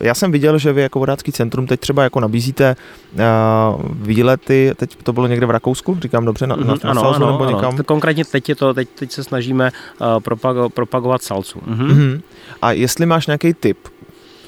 já 0.00 0.14
jsem 0.14 0.32
viděl, 0.32 0.58
že 0.58 0.72
vy 0.72 0.82
jako 0.82 0.98
vodácký 0.98 1.32
centrum 1.32 1.66
teď 1.66 1.80
třeba 1.80 2.02
jako 2.02 2.20
nabízíte 2.20 2.76
uh, 3.12 3.20
výlety, 3.92 4.72
teď 4.76 4.96
to 5.02 5.12
bylo 5.12 5.26
někde 5.26 5.46
v 5.46 5.50
Rakousku, 5.50 5.98
říkám 6.02 6.24
dobře, 6.24 6.46
na, 6.46 6.56
na, 6.56 6.64
na 6.64 6.74
ano, 6.82 7.00
salzu 7.00 7.24
ano, 7.24 7.32
nebo 7.32 7.44
někam? 7.44 7.74
Ano. 7.74 7.84
Konkrétně 7.84 8.24
teď, 8.24 8.48
je 8.48 8.54
to, 8.54 8.74
teď, 8.74 8.88
teď 8.94 9.12
se 9.12 9.24
snažíme 9.24 9.70
uh, 10.00 10.06
propago, 10.20 10.68
propagovat 10.68 11.22
salcu. 11.22 11.58
Mm-hmm. 11.58 11.88
Mm-hmm. 11.88 12.20
A 12.62 12.72
jestli 12.72 13.06
máš 13.06 13.26
nějaký 13.26 13.54
tip, 13.54 13.78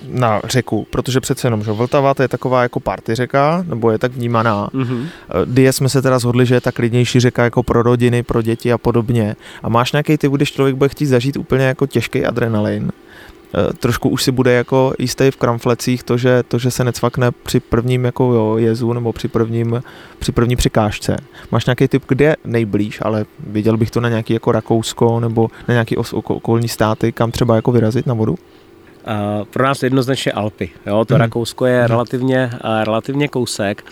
na 0.08 0.40
řeku, 0.44 0.86
protože 0.90 1.20
přece 1.20 1.46
jenom, 1.46 1.62
že 1.62 1.72
Vltava 1.72 2.14
to 2.14 2.22
je 2.22 2.28
taková 2.28 2.62
jako 2.62 2.80
party 2.80 3.14
řeka, 3.14 3.64
nebo 3.68 3.90
je 3.90 3.98
tak 3.98 4.12
vnímaná. 4.12 4.68
Mm-hmm. 4.74 5.06
Die 5.44 5.72
jsme 5.72 5.88
se 5.88 6.02
teda 6.02 6.18
shodli, 6.18 6.46
že 6.46 6.54
je 6.54 6.60
ta 6.60 6.72
klidnější 6.72 7.20
řeka 7.20 7.44
jako 7.44 7.62
pro 7.62 7.82
rodiny, 7.82 8.22
pro 8.22 8.42
děti 8.42 8.72
a 8.72 8.78
podobně. 8.78 9.36
A 9.62 9.68
máš 9.68 9.92
nějaký 9.92 10.18
ty, 10.18 10.28
když 10.28 10.52
člověk 10.52 10.76
bude 10.76 10.88
chtít 10.88 11.06
zažít 11.06 11.36
úplně 11.36 11.64
jako 11.64 11.86
těžký 11.86 12.24
adrenalin, 12.24 12.92
Eh, 13.54 13.72
trošku 13.72 14.08
už 14.08 14.22
si 14.22 14.32
bude 14.32 14.52
jako 14.52 14.92
jistý 14.98 15.30
v 15.30 15.36
kramflecích 15.36 16.02
to, 16.02 16.16
že, 16.16 16.42
to, 16.42 16.58
že 16.58 16.70
se 16.70 16.84
necvakne 16.84 17.30
při 17.30 17.60
prvním 17.60 18.04
jako 18.04 18.24
jo, 18.24 18.56
jezu 18.56 18.92
nebo 18.92 19.12
při, 19.12 19.28
prvním, 19.28 19.82
při 20.18 20.32
první 20.32 20.56
přikážce. 20.56 21.16
Máš 21.50 21.66
nějaký 21.66 21.88
typ, 21.88 22.02
kde 22.08 22.36
nejblíž, 22.44 22.98
ale 23.02 23.24
viděl 23.46 23.76
bych 23.76 23.90
to 23.90 24.00
na 24.00 24.08
nějaký 24.08 24.32
jako 24.32 24.52
Rakousko 24.52 25.20
nebo 25.20 25.50
na 25.68 25.72
nějaký 25.72 25.96
os, 25.96 26.12
okolní 26.12 26.68
státy, 26.68 27.12
kam 27.12 27.30
třeba 27.30 27.56
jako 27.56 27.72
vyrazit 27.72 28.06
na 28.06 28.14
vodu? 28.14 28.38
Uh, 29.06 29.44
pro 29.44 29.64
nás 29.64 29.82
jednoznačně 29.82 30.32
Alpy. 30.32 30.70
Jo? 30.86 31.04
To 31.04 31.14
hmm. 31.14 31.20
Rakousko 31.20 31.66
je 31.66 31.78
hmm. 31.78 31.86
relativně, 31.86 32.50
uh, 32.64 32.84
relativně 32.84 33.28
kousek. 33.28 33.84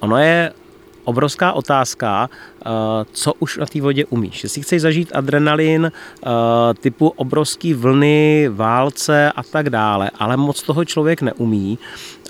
Ono 0.00 0.18
je 0.18 0.52
obrovská 1.04 1.52
otázka, 1.52 2.30
eh, 2.30 2.61
co 3.12 3.32
už 3.38 3.56
na 3.56 3.66
té 3.66 3.80
vodě 3.80 4.04
umíš. 4.04 4.42
Jestli 4.42 4.62
chceš 4.62 4.82
zažít 4.82 5.10
adrenalin 5.14 5.92
eh, 5.92 6.30
typu 6.80 7.08
obrovský 7.08 7.74
vlny, 7.74 8.48
válce 8.52 9.32
a 9.32 9.42
tak 9.42 9.70
dále, 9.70 10.10
ale 10.18 10.36
moc 10.36 10.62
toho 10.62 10.84
člověk 10.84 11.22
neumí, 11.22 11.78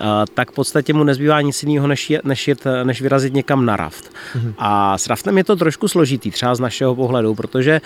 eh, 0.01 0.05
tak 0.33 0.51
v 0.51 0.55
podstatě 0.55 0.93
mu 0.93 1.03
nezbývá 1.03 1.41
nic 1.41 1.63
jiného, 1.63 1.87
než, 1.87 2.09
je, 2.09 2.21
než, 2.23 2.47
jet, 2.47 2.63
než 2.83 3.01
vyrazit 3.01 3.33
někam 3.33 3.65
na 3.65 3.75
raft. 3.75 4.11
Mm-hmm. 4.35 4.53
A 4.57 4.97
s 4.97 5.07
raftem 5.07 5.37
je 5.37 5.43
to 5.43 5.55
trošku 5.55 5.87
složitý, 5.87 6.31
třeba 6.31 6.55
z 6.55 6.59
našeho 6.59 6.95
pohledu, 6.95 7.35
protože 7.35 7.81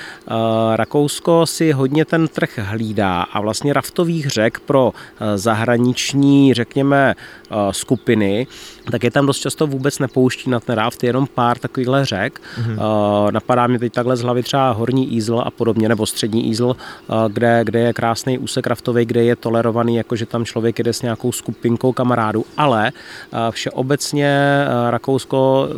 Rakousko 0.76 1.46
si 1.46 1.72
hodně 1.72 2.06
ten 2.06 2.28
trh 2.28 2.60
hlídá 2.64 3.22
a 3.22 3.42
vlastně 3.42 3.74
raftových 3.74 4.28
řek 4.28 4.60
pro 4.60 4.94
zahraniční, 5.36 6.54
řekněme, 6.54 7.16
skupiny, 7.72 8.48
tak 8.92 9.04
je 9.04 9.12
tam 9.12 9.26
dost 9.26 9.40
často 9.40 9.68
vůbec 9.68 10.00
nepouští 10.00 10.50
na 10.50 10.60
ten 10.60 10.76
raft, 10.76 11.04
jenom 11.04 11.28
pár 11.28 11.58
takovýchhle 11.58 12.06
řek. 12.06 12.37
Mm-hmm. 12.39 12.73
Uh, 12.73 13.32
napadá 13.32 13.67
mě 13.67 13.80
teď 13.80 13.93
takhle 13.93 14.17
z 14.17 14.21
hlavy 14.21 14.43
třeba 14.43 14.71
Horní 14.71 15.13
Ízl 15.13 15.43
a 15.45 15.52
podobně, 15.52 15.89
nebo 15.89 16.06
Střední 16.06 16.50
Ízl, 16.50 16.65
uh, 16.65 16.76
kde, 17.28 17.62
kde 17.63 17.80
je 17.80 17.93
krásný 17.93 18.38
úsek 18.38 18.67
raftový, 18.67 19.06
kde 19.06 19.23
je 19.23 19.36
tolerovaný, 19.36 19.95
jako 19.95 20.15
že 20.15 20.26
tam 20.26 20.45
člověk 20.45 20.78
jede 20.78 20.93
s 20.93 21.02
nějakou 21.02 21.32
skupinkou 21.32 21.93
kamarádů, 21.93 22.45
ale 22.58 22.91
uh, 23.34 23.39
všeobecně 23.52 24.65
uh, 24.67 24.89
Rakousko 24.89 25.69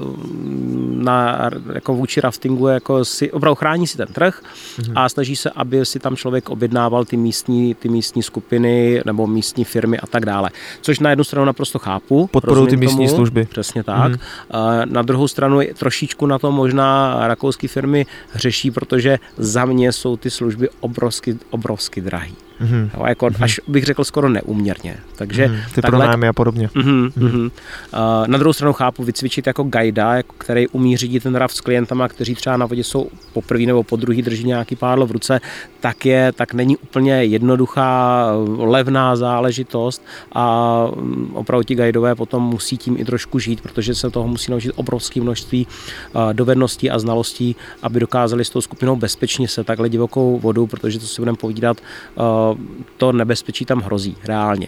na, 0.90 1.50
jako 1.74 1.94
vůči 1.94 2.22
raftingu 2.22 2.68
jako 2.68 3.06
si, 3.06 3.32
opravdu 3.32 3.56
chrání 3.56 3.88
si 3.88 3.98
ten 3.98 4.08
trh 4.08 4.42
mm-hmm. 4.78 4.94
a 4.96 5.10
snaží 5.10 5.36
se, 5.36 5.50
aby 5.50 5.86
si 5.86 6.00
tam 6.00 6.16
člověk 6.16 6.50
objednával 6.50 7.06
ty 7.06 7.18
místní, 7.18 7.76
ty 7.76 7.90
místní 7.90 8.24
skupiny 8.24 9.02
nebo 9.06 9.28
místní 9.28 9.64
firmy 9.64 10.00
a 10.00 10.08
tak 10.08 10.26
dále. 10.26 10.50
Což 10.82 11.00
na 11.00 11.10
jednu 11.10 11.24
stranu 11.24 11.46
naprosto 11.46 11.80
chápu. 11.80 12.28
Podporují 12.28 12.68
ty 12.68 12.78
místní 12.78 13.06
tomu, 13.08 13.16
služby. 13.16 13.46
Přesně 13.46 13.84
tak. 13.84 14.12
Mm-hmm. 14.12 14.92
Na 14.92 15.02
druhou 15.02 15.28
stranu 15.28 15.60
trošičku 15.78 16.26
na 16.26 16.40
to 16.40 16.49
možná 16.52 17.18
rakouské 17.28 17.68
firmy 17.68 18.06
řeší, 18.36 18.72
protože 18.72 19.20
za 19.38 19.66
mě 19.66 19.92
jsou 19.92 20.18
ty 20.18 20.30
služby 20.30 20.70
obrovsky, 20.80 21.38
obrovsky 21.50 22.02
drahé. 22.02 22.49
Mm-hmm. 22.62 22.90
Jo, 22.98 23.06
jako 23.08 23.26
mm-hmm. 23.26 23.44
Až 23.44 23.62
bych 23.68 23.84
řekl 23.84 24.04
skoro 24.04 24.30
neuměrně. 24.30 24.98
Takže 25.16 25.48
mm-hmm. 25.48 25.76
Ty 25.76 25.82
takhle, 25.82 26.00
pronájmy 26.00 26.28
a 26.28 26.34
podobně. 26.34 26.68
Mm-hmm, 26.68 27.12
mm-hmm. 27.12 27.46
Uh, 27.46 28.28
na 28.28 28.38
druhou 28.38 28.54
stranu 28.54 28.74
chápu 28.74 29.04
vycvičit 29.04 29.48
jako 29.48 29.64
guida, 29.64 30.16
jako, 30.16 30.36
který 30.38 30.68
umí 30.68 30.98
řídit 30.98 31.24
ten 31.24 31.36
raft 31.36 31.56
s 31.56 31.62
klientama, 31.62 32.08
kteří 32.08 32.36
třeba 32.36 32.58
na 32.58 32.66
vodě 32.66 32.84
jsou 32.84 33.10
poprvé 33.34 33.66
nebo 33.66 33.84
po 33.84 33.96
druhý 33.96 34.22
drží 34.22 34.44
nějaký 34.44 34.76
pádlo 34.76 35.08
v 35.08 35.12
ruce, 35.12 35.42
tak 35.80 36.06
je, 36.06 36.32
tak 36.32 36.54
není 36.54 36.78
úplně 36.78 37.14
jednoduchá, 37.14 38.26
levná 38.58 39.16
záležitost 39.16 40.04
a 40.34 40.86
mm, 40.96 41.32
opravdu 41.34 41.64
ti 41.64 41.76
guidové 41.76 42.16
potom 42.16 42.44
musí 42.44 42.78
tím 42.78 42.98
i 42.98 43.06
trošku 43.06 43.40
žít, 43.40 43.62
protože 43.62 43.96
se 43.96 44.10
toho 44.10 44.28
musí 44.28 44.52
naučit 44.52 44.72
obrovské 44.76 45.22
množství 45.22 45.68
uh, 46.14 46.34
dovedností 46.34 46.90
a 46.92 47.00
znalostí, 47.00 47.56
aby 47.82 48.00
dokázali 48.00 48.46
s 48.46 48.50
tou 48.50 48.62
skupinou 48.62 48.96
bezpečně 48.96 49.48
se 49.48 49.64
takhle 49.64 49.90
divokou 49.90 50.40
vodu, 50.40 50.68
protože 50.68 51.00
to 51.00 51.06
si 51.06 51.22
budeme 51.22 51.38
povídat, 51.38 51.78
uh, 52.16 52.49
to 52.98 53.12
nebezpečí 53.12 53.66
tam 53.66 53.80
hrozí 53.82 54.18
reálně. 54.26 54.68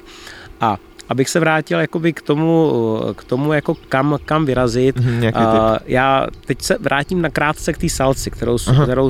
A 0.62 0.78
abych 1.10 1.30
se 1.30 1.40
vrátil 1.40 1.80
jakoby 1.80 2.14
k 2.14 2.22
tomu, 2.22 2.72
k 3.16 3.24
tomu 3.24 3.54
jako 3.54 3.76
kam, 3.90 4.18
kam 4.26 4.46
vyrazit, 4.46 4.98
mm-hmm, 4.98 5.80
já 5.86 6.28
teď 6.46 6.62
se 6.62 6.78
vrátím 6.80 7.22
na 7.22 7.30
krátce 7.30 7.74
k 7.74 7.78
té 7.78 7.90
salci, 7.90 8.32
kterou, 8.32 8.58
kterou, 8.84 9.10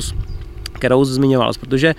kterou 0.72 1.04
zmiňoval, 1.04 1.52
protože 1.60 1.94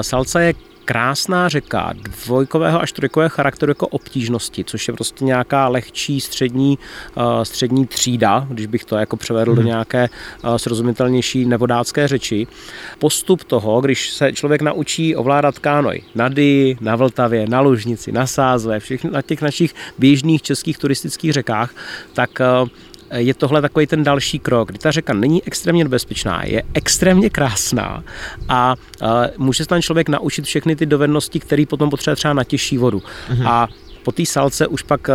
salca 0.00 0.40
je 0.40 0.54
krásná 0.86 1.48
řeka 1.48 1.92
dvojkového 1.92 2.80
až 2.80 2.92
trojkového 2.92 3.30
charakteru 3.30 3.70
jako 3.70 3.86
obtížnosti, 3.86 4.64
což 4.64 4.88
je 4.88 4.94
prostě 4.94 5.24
nějaká 5.24 5.68
lehčí 5.68 6.20
střední, 6.20 6.78
uh, 7.16 7.42
střední 7.42 7.86
třída, 7.86 8.46
když 8.50 8.66
bych 8.66 8.84
to 8.84 8.96
jako 8.96 9.16
převedl 9.16 9.50
hmm. 9.50 9.56
do 9.56 9.62
mhm. 9.62 9.68
nějaké 9.68 10.08
uh, 10.44 10.56
srozumitelnější 10.56 11.44
nevodácké 11.44 12.08
řeči. 12.08 12.46
Postup 12.98 13.44
toho, 13.44 13.80
když 13.80 14.10
se 14.10 14.32
člověk 14.32 14.62
naučí 14.62 15.16
ovládat 15.16 15.58
kánoj 15.58 16.02
na 16.14 16.28
Dy, 16.28 16.76
na 16.80 16.96
Vltavě, 16.96 17.46
na 17.48 17.60
Lužnici, 17.60 18.12
na 18.12 18.26
Sázve, 18.26 18.80
všech, 18.80 19.04
na 19.04 19.22
těch 19.22 19.42
našich 19.42 19.74
běžných 19.98 20.42
českých 20.42 20.78
turistických 20.78 21.32
řekách, 21.32 21.74
tak 22.14 22.30
uh, 22.62 22.68
je 23.14 23.34
tohle 23.34 23.62
takový 23.62 23.86
ten 23.86 24.04
další 24.04 24.38
krok, 24.38 24.68
kdy 24.68 24.78
ta 24.78 24.90
řeka 24.90 25.14
není 25.14 25.42
extrémně 25.44 25.84
nebezpečná, 25.84 26.44
je 26.44 26.62
extrémně 26.74 27.30
krásná 27.30 28.04
a 28.48 28.74
může 29.36 29.64
se 29.64 29.68
ten 29.68 29.82
člověk 29.82 30.08
naučit 30.08 30.44
všechny 30.44 30.76
ty 30.76 30.86
dovednosti, 30.86 31.40
které 31.40 31.64
potom 31.68 31.90
potřebuje 31.90 32.16
třeba 32.16 32.34
na 32.34 32.44
těžší 32.44 32.78
vodu. 32.78 33.02
Mm-hmm. 33.30 33.48
A 33.48 33.68
po 34.06 34.12
té 34.12 34.26
salce 34.26 34.66
už 34.66 34.82
pak 34.82 35.08
eh, 35.08 35.14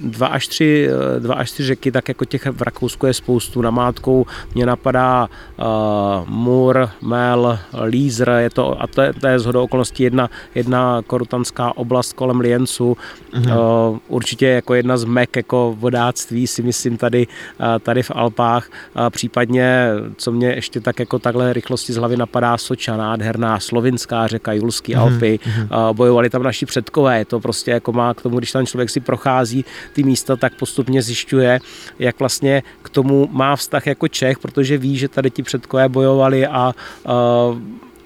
dva 0.00 0.26
až, 0.26 0.48
tři, 0.48 0.88
eh, 0.88 1.20
dva 1.20 1.34
až 1.34 1.50
tři 1.50 1.62
řeky, 1.64 1.92
tak 1.92 2.08
jako 2.08 2.24
těch 2.24 2.46
v 2.46 2.62
Rakousku 2.62 3.06
je 3.06 3.14
spoustu. 3.14 3.62
Namátkou 3.62 4.26
mě 4.54 4.66
napadá 4.66 5.28
uh, 5.28 6.28
Mur, 6.28 6.88
Mel, 7.02 7.58
Lízr, 7.84 8.30
je 8.30 8.50
to, 8.50 8.82
a 8.82 8.86
to 8.86 9.02
je, 9.02 9.12
to 9.12 9.26
je 9.26 9.38
zhodou 9.38 9.64
okolností 9.64 10.02
jedna, 10.02 10.30
jedna 10.54 11.02
korutanská 11.06 11.76
oblast 11.76 12.12
kolem 12.12 12.40
Liencu. 12.40 12.96
Mm-hmm. 13.32 13.90
Uh, 13.90 13.98
určitě 14.08 14.46
jako 14.46 14.74
jedna 14.74 14.96
z 14.96 15.04
mek 15.04 15.36
jako 15.36 15.76
vodáctví 15.78 16.46
si 16.46 16.62
myslím 16.62 16.96
tady, 16.96 17.26
uh, 17.26 17.66
tady 17.78 18.02
v 18.02 18.10
Alpách. 18.14 18.68
Uh, 18.96 19.10
případně, 19.10 19.88
co 20.16 20.32
mě 20.32 20.48
ještě 20.48 20.80
tak 20.80 20.98
jako 20.98 21.18
takhle 21.18 21.52
rychlosti 21.52 21.92
z 21.92 21.96
hlavy 21.96 22.16
napadá, 22.16 22.58
Soča, 22.58 22.96
nádherná 22.96 23.60
slovinská 23.60 24.26
řeka, 24.26 24.52
Julský 24.52 24.94
mm-hmm. 24.94 25.00
Alpy. 25.00 25.38
Uh, 25.58 25.92
bojovali 25.92 26.30
tam 26.30 26.42
naši 26.42 26.66
předkové, 26.66 27.18
je 27.18 27.24
to 27.24 27.40
prostě 27.40 27.70
jako 27.70 27.92
má 27.92 28.13
k 28.14 28.22
tomu, 28.22 28.38
když 28.38 28.52
ten 28.52 28.66
člověk 28.66 28.90
si 28.90 29.00
prochází 29.00 29.64
ty 29.92 30.02
místa, 30.02 30.36
tak 30.36 30.54
postupně 30.54 31.02
zjišťuje, 31.02 31.60
jak 31.98 32.18
vlastně 32.18 32.62
k 32.82 32.88
tomu 32.88 33.28
má 33.32 33.56
vztah 33.56 33.86
jako 33.86 34.08
Čech, 34.08 34.38
protože 34.38 34.78
ví, 34.78 34.96
že 34.96 35.08
tady 35.08 35.30
ti 35.30 35.42
předkové 35.42 35.88
bojovali 35.88 36.46
a, 36.46 36.50
a 36.50 36.74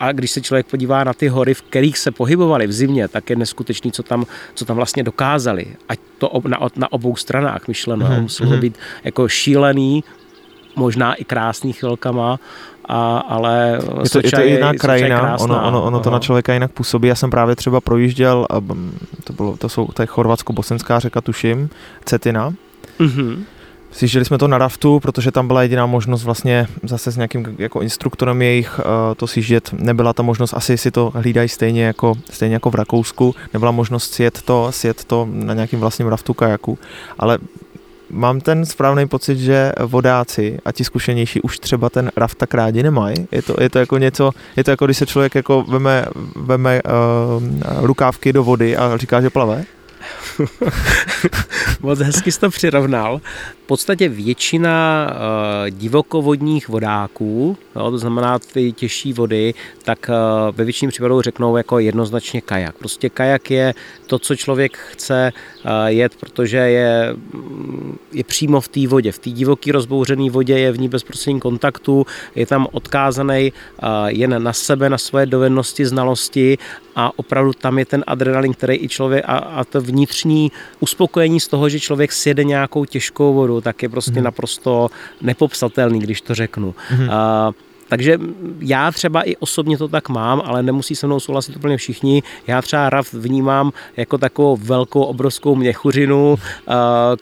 a 0.01 0.13
když 0.13 0.31
se 0.31 0.41
člověk 0.41 0.67
podívá 0.67 1.05
na 1.05 1.15
ty 1.15 1.29
hory, 1.29 1.55
v 1.55 1.63
kterých 1.63 1.99
se 1.99 2.11
pohybovali 2.11 2.67
v 2.67 2.73
zimě, 2.73 3.09
tak 3.09 3.31
je 3.31 3.37
neskutečný, 3.37 3.93
co 3.93 4.03
tam, 4.03 4.25
co 4.55 4.65
tam 4.65 4.77
vlastně 4.77 5.03
dokázali. 5.03 5.67
Ať 5.89 5.99
to 6.19 6.31
na, 6.47 6.59
na 6.77 6.93
obou 6.93 7.17
stranách 7.17 7.69
myšleno. 7.69 8.07
Mm-hmm. 8.07 8.23
Muselo 8.23 8.51
mhm. 8.51 8.61
být 8.61 8.79
jako 9.05 9.29
šílený, 9.29 10.05
možná 10.77 11.15
i 11.15 11.25
krásný 11.25 11.73
chvilkama, 11.73 12.41
a, 12.89 13.19
ale 13.19 13.79
je 14.03 14.11
to, 14.11 14.19
je 14.25 14.31
to 14.31 14.41
jiná 14.41 14.75
krajina, 14.75 15.21
krásná, 15.21 15.45
ono, 15.45 15.69
ono, 15.69 15.85
ono 15.85 16.01
to 16.01 16.11
na 16.11 16.19
člověka 16.19 16.55
jinak 16.55 16.73
působí. 16.73 17.09
Já 17.09 17.15
jsem 17.15 17.31
právě 17.31 17.57
třeba 17.57 17.81
projížděl, 17.81 18.47
to, 19.25 19.33
bylo, 19.33 19.57
to 19.57 19.69
jsou 19.69 19.87
to 19.87 20.03
je 20.03 20.07
chorvatsko-bosenská 20.07 20.99
řeka, 21.01 21.21
tuším, 21.21 21.71
Cetina. 22.05 22.53
Mm-hmm. 23.01 23.39
Sjížděli 23.93 24.25
jsme 24.25 24.39
to 24.39 24.49
na 24.49 24.59
raftu, 24.59 25.01
protože 25.01 25.31
tam 25.33 25.47
byla 25.47 25.63
jediná 25.63 25.87
možnost 25.87 26.25
vlastně 26.25 26.67
zase 26.83 27.13
s 27.13 27.17
nějakým 27.17 27.57
jako 27.59 27.81
instruktorem 27.81 28.43
jejich 28.43 28.81
to 29.17 29.27
sjíždět. 29.27 29.71
Nebyla 29.73 30.13
ta 30.13 30.23
možnost, 30.23 30.55
asi 30.55 30.79
si 30.79 30.91
to 30.91 31.13
hlídají 31.15 31.49
stejně 31.49 31.85
jako, 31.85 32.15
stejně 32.31 32.55
jako 32.55 32.71
v 32.71 32.75
Rakousku, 32.75 33.35
nebyla 33.53 33.71
možnost 33.71 34.15
sjet 34.15 34.43
to, 34.43 34.67
sjet 34.71 35.05
to 35.05 35.29
na 35.31 35.55
nějakým 35.55 35.81
vlastním 35.81 36.09
raftu 36.09 36.35
kajaku, 36.35 36.79
ale 37.19 37.39
mám 38.11 38.41
ten 38.41 38.67
správný 38.67 39.09
pocit, 39.09 39.39
že 39.39 39.73
vodáci 39.85 40.59
a 40.65 40.73
ti 40.73 40.85
zkušenější 40.85 41.41
už 41.41 41.59
třeba 41.59 41.91
ten 41.91 42.11
raft 42.17 42.39
tak 42.39 42.55
rádi 42.55 42.83
nemají. 42.83 43.29
Je 43.33 43.43
to, 43.43 43.55
je 43.61 43.71
to 43.71 43.79
jako 43.79 43.99
něco, 43.99 44.31
je 44.57 44.65
to 44.65 44.71
jako 44.71 44.85
když 44.85 44.97
se 44.97 45.07
člověk 45.07 45.35
jako 45.35 45.63
veme, 45.63 46.07
veme 46.37 46.81
uh, 46.83 47.87
rukávky 47.87 48.33
do 48.33 48.45
vody 48.45 48.77
a 48.77 48.97
říká, 48.97 49.21
že 49.21 49.31
plave. 49.31 49.65
Moc 51.81 51.99
hezky 51.99 52.33
jsi 52.33 52.41
to 52.41 52.51
přirovnal. 52.51 53.21
V 53.65 53.67
podstatě 53.67 54.09
většina 54.09 55.07
uh, 55.11 55.71
divokovodních 55.71 56.69
vodáků, 56.69 57.57
to 57.75 57.99
znamená 57.99 58.39
ty 58.39 58.73
těžší 58.73 59.13
vody, 59.13 59.55
tak 59.85 60.11
uh, 60.11 60.57
ve 60.57 60.65
většině 60.65 60.89
případů 60.89 61.23
řeknou 61.23 61.57
jako 61.57 61.79
jednoznačně 61.79 62.41
kajak. 62.41 62.79
Prostě 62.79 63.09
kajak 63.09 63.51
je 63.51 63.75
to, 64.07 64.19
co 64.19 64.37
člověk 64.37 64.77
chce 64.77 65.33
uh, 65.65 65.71
jet, 65.87 66.17
protože 66.21 66.57
je, 66.57 67.17
mm, 67.33 67.99
je 68.13 68.25
přímo 68.25 68.61
v 68.61 68.69
té 68.69 68.87
vodě. 68.87 69.13
V 69.13 69.19
té 69.19 69.31
divoké 69.31 69.73
rozbouřené 69.73 70.31
vodě 70.31 70.59
je 70.59 70.73
v 70.73 70.79
ní 70.79 70.89
bezprostřední 70.89 71.41
kontaktu, 71.41 72.07
je 72.35 72.47
tam 72.47 72.67
odkázaný 72.73 73.53
uh, 73.53 73.89
jen 74.07 74.43
na 74.43 74.53
sebe, 74.53 74.91
na 74.91 74.99
svoje 74.99 75.27
dovednosti, 75.27 75.87
znalosti 75.87 76.59
a 76.99 77.13
opravdu 77.17 77.53
tam 77.53 77.79
je 77.79 77.85
ten 77.85 78.05
adrenalin, 78.07 78.55
který 78.55 78.75
i 78.75 78.89
člověk 78.89 79.25
a, 79.27 79.37
a 79.39 79.65
to 79.65 79.81
vnitřní 79.81 80.53
uspokojení 80.81 81.41
z 81.41 81.49
toho, 81.49 81.69
že 81.69 81.81
člověk 81.81 82.13
sjede 82.13 82.45
nějakou 82.45 82.85
těžkou 82.85 83.35
vodu, 83.35 83.61
tak 83.61 83.83
je 83.83 83.89
prostě 83.89 84.19
mm. 84.19 84.25
naprosto 84.25 84.91
nepopsatelný, 85.23 86.01
když 86.01 86.21
to 86.21 86.35
řeknu. 86.35 86.75
Mm. 86.99 87.09
Uh, 87.09 87.15
takže 87.89 88.19
já 88.61 88.91
třeba 88.91 89.23
i 89.23 89.37
osobně 89.37 89.79
to 89.79 89.89
tak 89.89 90.09
mám, 90.09 90.43
ale 90.45 90.63
nemusí 90.63 90.97
se 90.97 91.07
mnou 91.07 91.21
souhlasit 91.21 91.57
úplně 91.57 91.77
všichni. 91.77 92.23
Já 92.47 92.63
třeba 92.63 92.91
RAF 92.91 93.15
vnímám 93.15 93.73
jako 93.97 94.19
takovou 94.19 94.57
velkou, 94.57 95.03
obrovskou 95.03 95.55
měchuřinu, 95.55 96.37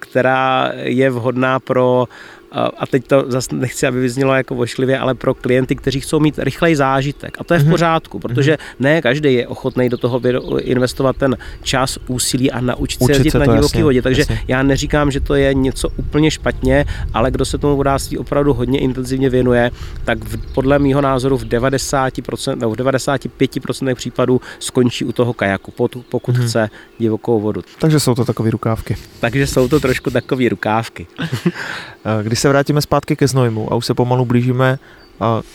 která 0.00 0.72
je 0.74 1.10
vhodná 1.10 1.60
pro 1.60 2.08
a 2.56 2.86
teď 2.86 3.06
to 3.06 3.24
zase 3.28 3.54
nechci, 3.54 3.86
aby 3.86 4.00
vyznělo 4.00 4.34
jako 4.34 4.54
vošklivě, 4.54 4.98
ale 4.98 5.14
pro 5.14 5.34
klienty, 5.34 5.76
kteří 5.76 6.00
chcou 6.00 6.20
mít 6.20 6.38
rychlej 6.38 6.74
zážitek. 6.74 7.36
A 7.40 7.44
to 7.44 7.54
je 7.54 7.60
v 7.60 7.62
mhm. 7.62 7.70
pořádku, 7.70 8.18
protože 8.18 8.58
ne 8.80 9.02
každý 9.02 9.34
je 9.34 9.48
ochotný 9.48 9.88
do 9.88 9.98
toho 9.98 10.20
investovat 10.58 11.16
ten 11.16 11.36
čas, 11.62 11.98
úsilí 12.06 12.50
a 12.50 12.60
naučit 12.60 13.02
se 13.04 13.12
jezdit 13.12 13.34
na 13.34 13.46
divoké 13.46 13.82
vodě. 13.82 14.02
Takže 14.02 14.20
jasně. 14.20 14.40
já 14.48 14.62
neříkám, 14.62 15.10
že 15.10 15.20
to 15.20 15.34
je 15.34 15.54
něco 15.54 15.88
úplně 15.96 16.30
špatně, 16.30 16.84
ale 17.14 17.30
kdo 17.30 17.44
se 17.44 17.58
tomu 17.58 17.76
vodáctví 17.76 18.18
opravdu 18.18 18.54
hodně 18.54 18.78
intenzivně 18.78 19.30
věnuje, 19.30 19.70
tak 20.04 20.24
v, 20.24 20.52
podle 20.54 20.78
mého 20.78 21.00
názoru 21.00 21.38
v 21.38 21.44
90% 21.44 22.56
nebo 22.56 22.74
v 22.74 22.76
95% 22.76 23.94
případů 23.94 24.40
skončí 24.58 25.04
u 25.04 25.12
toho 25.12 25.32
kajaku, 25.32 25.88
pokud 26.08 26.36
hmm. 26.36 26.46
chce 26.46 26.70
divokou 26.98 27.40
vodu. 27.40 27.62
Takže 27.78 28.00
jsou 28.00 28.14
to 28.14 28.24
takové 28.24 28.50
rukávky. 28.50 28.96
Takže 29.20 29.46
jsou 29.46 29.68
to 29.68 29.80
trošku 29.80 30.10
takové 30.10 30.48
rukávky. 30.48 31.06
Když 32.22 32.38
se 32.38 32.45
vrátíme 32.48 32.80
zpátky 32.80 33.16
ke 33.16 33.28
Znojmu 33.28 33.72
a 33.72 33.76
už 33.76 33.86
se 33.86 33.94
pomalu 33.94 34.24
blížíme 34.24 34.78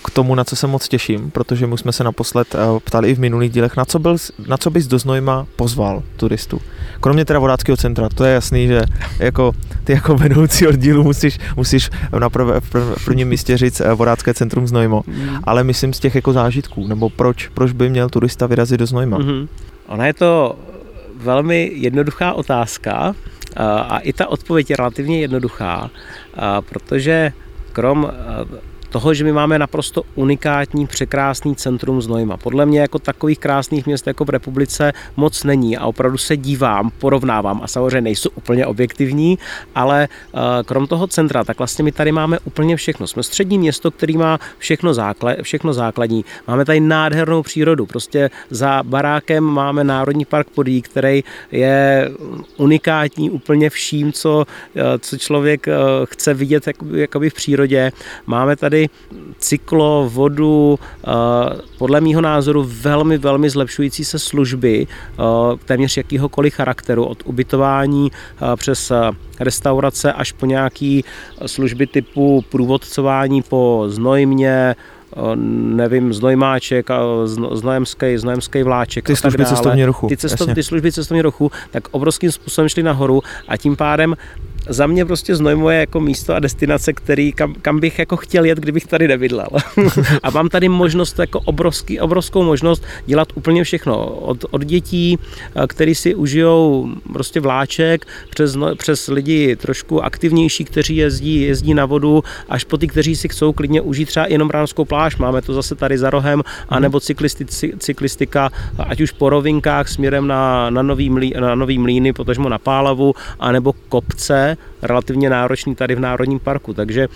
k 0.05 0.11
tomu, 0.11 0.35
na 0.35 0.43
co 0.43 0.55
se 0.55 0.67
moc 0.67 0.87
těším, 0.87 1.31
protože 1.31 1.67
my 1.67 1.77
jsme 1.77 1.91
se 1.91 2.03
naposled 2.03 2.55
ptali 2.83 3.09
i 3.09 3.15
v 3.15 3.19
minulých 3.19 3.51
dílech, 3.51 3.77
na 3.77 3.85
co, 3.85 3.99
byl, 3.99 4.17
na 4.47 4.57
co 4.57 4.69
bys 4.69 4.87
do 4.87 4.99
Znojma 4.99 5.47
pozval 5.55 6.03
turistů. 6.17 6.61
Kromě 6.99 7.25
teda 7.25 7.39
vodáckého 7.39 7.77
centra, 7.77 8.09
to 8.09 8.23
je 8.23 8.33
jasný, 8.33 8.67
že 8.67 8.81
jako 9.19 9.51
ty 9.83 9.93
jako 9.93 10.15
vedoucí 10.15 10.67
oddílu 10.67 11.03
musíš, 11.03 11.39
musíš 11.55 11.89
na 12.19 12.29
prv, 12.29 12.47
v 12.95 13.05
prvním 13.05 13.27
místě 13.27 13.57
říct 13.57 13.81
eh, 13.81 13.93
vodácké 13.93 14.33
centrum 14.33 14.67
Znojmo, 14.67 15.03
mm. 15.07 15.29
ale 15.43 15.63
myslím 15.63 15.93
z 15.93 15.99
těch 15.99 16.15
jako 16.15 16.33
zážitků, 16.33 16.87
nebo 16.87 17.09
proč, 17.09 17.47
proč 17.47 17.71
by 17.71 17.89
měl 17.89 18.09
turista 18.09 18.47
vyrazit 18.47 18.79
do 18.79 18.85
Znojma? 18.85 19.17
Mm-hmm. 19.17 19.47
Ona 19.87 20.05
je 20.05 20.13
to 20.13 20.55
velmi 21.15 21.71
jednoduchá 21.73 22.33
otázka 22.33 23.15
a 23.57 23.99
i 23.99 24.13
ta 24.13 24.27
odpověď 24.27 24.69
je 24.69 24.75
relativně 24.75 25.19
jednoduchá, 25.19 25.89
protože 26.69 27.33
krom 27.73 28.11
toho, 28.91 29.13
že 29.13 29.23
my 29.23 29.31
máme 29.31 29.59
naprosto 29.59 30.03
unikátní, 30.15 30.87
překrásný 30.87 31.55
centrum 31.55 32.01
Znojma. 32.01 32.37
Podle 32.37 32.65
mě 32.65 32.79
jako 32.79 32.99
takových 32.99 33.39
krásných 33.39 33.85
měst 33.85 34.07
jako 34.07 34.25
v 34.25 34.29
republice 34.29 34.93
moc 35.15 35.43
není 35.43 35.77
a 35.77 35.85
opravdu 35.85 36.17
se 36.17 36.37
dívám, 36.37 36.91
porovnávám 36.99 37.61
a 37.63 37.67
samozřejmě 37.67 38.01
nejsou 38.01 38.29
úplně 38.35 38.65
objektivní, 38.65 39.39
ale 39.75 40.07
eh, 40.07 40.39
krom 40.63 40.87
toho 40.87 41.07
centra, 41.07 41.43
tak 41.43 41.57
vlastně 41.57 41.83
my 41.83 41.91
tady 41.91 42.11
máme 42.11 42.39
úplně 42.43 42.75
všechno. 42.75 43.07
Jsme 43.07 43.23
střední 43.23 43.57
město, 43.57 43.91
který 43.91 44.17
má 44.17 44.39
všechno, 44.57 44.93
základ, 44.93 45.37
všechno 45.41 45.73
základní. 45.73 46.25
Máme 46.47 46.65
tady 46.65 46.79
nádhernou 46.79 47.43
přírodu. 47.43 47.85
Prostě 47.85 48.29
za 48.49 48.83
barákem 48.83 49.43
máme 49.43 49.83
Národní 49.83 50.25
park 50.25 50.49
Podí, 50.49 50.81
který 50.81 51.23
je 51.51 52.09
unikátní 52.57 53.29
úplně 53.29 53.69
vším, 53.69 54.13
co, 54.13 54.45
eh, 54.75 54.99
co 54.99 55.17
člověk 55.17 55.67
eh, 55.67 55.73
chce 56.05 56.33
vidět 56.33 56.63
jakoby 56.93 57.29
v 57.29 57.33
přírodě. 57.33 57.91
Máme 58.25 58.55
tady 58.55 58.80
cyklo, 59.39 60.09
vodu, 60.13 60.79
eh, 60.79 61.09
podle 61.77 62.01
mýho 62.01 62.21
názoru 62.21 62.65
velmi, 62.67 63.17
velmi 63.17 63.49
zlepšující 63.49 64.05
se 64.05 64.19
služby 64.19 64.87
eh, 64.87 65.23
téměř 65.65 65.97
jakýhokoliv 65.97 66.53
charakteru, 66.53 67.05
od 67.05 67.23
ubytování 67.25 68.11
eh, 68.11 68.55
přes 68.55 68.91
restaurace 69.39 70.13
až 70.13 70.31
po 70.31 70.45
nějaký 70.45 71.03
služby 71.45 71.87
typu 71.87 72.45
průvodcování 72.49 73.41
po 73.41 73.85
znojmě, 73.87 74.75
nevím, 75.75 76.13
znojmáček, 76.13 76.89
znojemský, 77.51 78.17
znojemský 78.17 78.63
vláček. 78.63 79.07
Ty 79.07 79.15
služby 79.15 79.45
cestovního 79.45 79.87
ruchu. 79.87 80.07
Ty, 80.07 80.17
cestov, 80.17 80.49
ty 80.53 80.63
služby 80.63 80.91
cestovního 80.91 81.23
ruchu, 81.23 81.51
tak 81.71 81.87
obrovským 81.91 82.31
způsobem 82.31 82.69
šly 82.69 82.83
nahoru 82.83 83.21
a 83.47 83.57
tím 83.57 83.75
pádem 83.75 84.15
za 84.69 84.87
mě 84.87 85.05
prostě 85.05 85.35
Znojmo 85.35 85.69
je 85.69 85.79
jako 85.79 85.99
místo 85.99 86.35
a 86.35 86.39
destinace, 86.39 86.93
který, 86.93 87.31
kam, 87.33 87.53
kam 87.61 87.79
bych 87.79 87.99
jako 87.99 88.17
chtěl 88.17 88.45
jet, 88.45 88.57
kdybych 88.57 88.87
tady 88.87 89.07
nebydlel. 89.07 89.47
a 90.23 90.29
mám 90.29 90.49
tady 90.49 90.69
možnost, 90.69 91.19
jako 91.19 91.39
obrovský, 91.39 91.99
obrovskou 91.99 92.43
možnost 92.43 92.83
dělat 93.05 93.27
úplně 93.35 93.63
všechno. 93.63 94.05
Od, 94.05 94.45
od 94.51 94.63
dětí, 94.65 95.19
eh, 95.55 95.67
který 95.67 95.95
si 95.95 96.15
užijou 96.15 96.89
prostě 97.13 97.39
vláček, 97.39 98.07
přes, 98.29 98.55
no, 98.55 98.75
přes 98.75 99.07
lidi 99.07 99.55
trošku 99.55 100.03
aktivnější, 100.03 100.65
kteří 100.65 100.95
jezdí, 100.95 101.41
jezdí 101.41 101.73
na 101.73 101.85
vodu, 101.85 102.23
až 102.49 102.63
po 102.63 102.77
ty, 102.77 102.87
kteří 102.87 103.15
si 103.15 103.29
chcou 103.29 103.53
klidně 103.53 103.81
užít 103.81 104.07
třeba 104.07 104.25
jenom 104.29 104.49
ránskou 104.49 104.85
pláž. 104.85 105.17
Máme 105.17 105.41
to 105.41 105.53
zase 105.53 105.75
tady 105.75 105.97
za 105.97 106.09
rohem, 106.09 106.43
anebo 106.69 106.99
cyklisti, 106.99 107.45
cyklistika, 107.77 108.49
ať 108.79 109.01
už 109.01 109.11
po 109.11 109.29
rovinkách 109.29 109.87
směrem 109.87 110.27
na, 110.27 110.69
na, 110.69 110.81
nový, 110.81 111.09
mlí, 111.09 111.33
na 111.39 111.55
nový 111.55 111.77
mlíny, 111.77 112.13
potažmo 112.13 112.49
na 112.49 112.57
Pálavu, 112.57 113.13
anebo 113.39 113.73
kopce, 113.89 114.50
relativně 114.81 115.29
náročný 115.29 115.75
tady 115.75 115.95
v 115.95 115.99
Národním 115.99 116.39
parku, 116.39 116.73
takže 116.73 117.07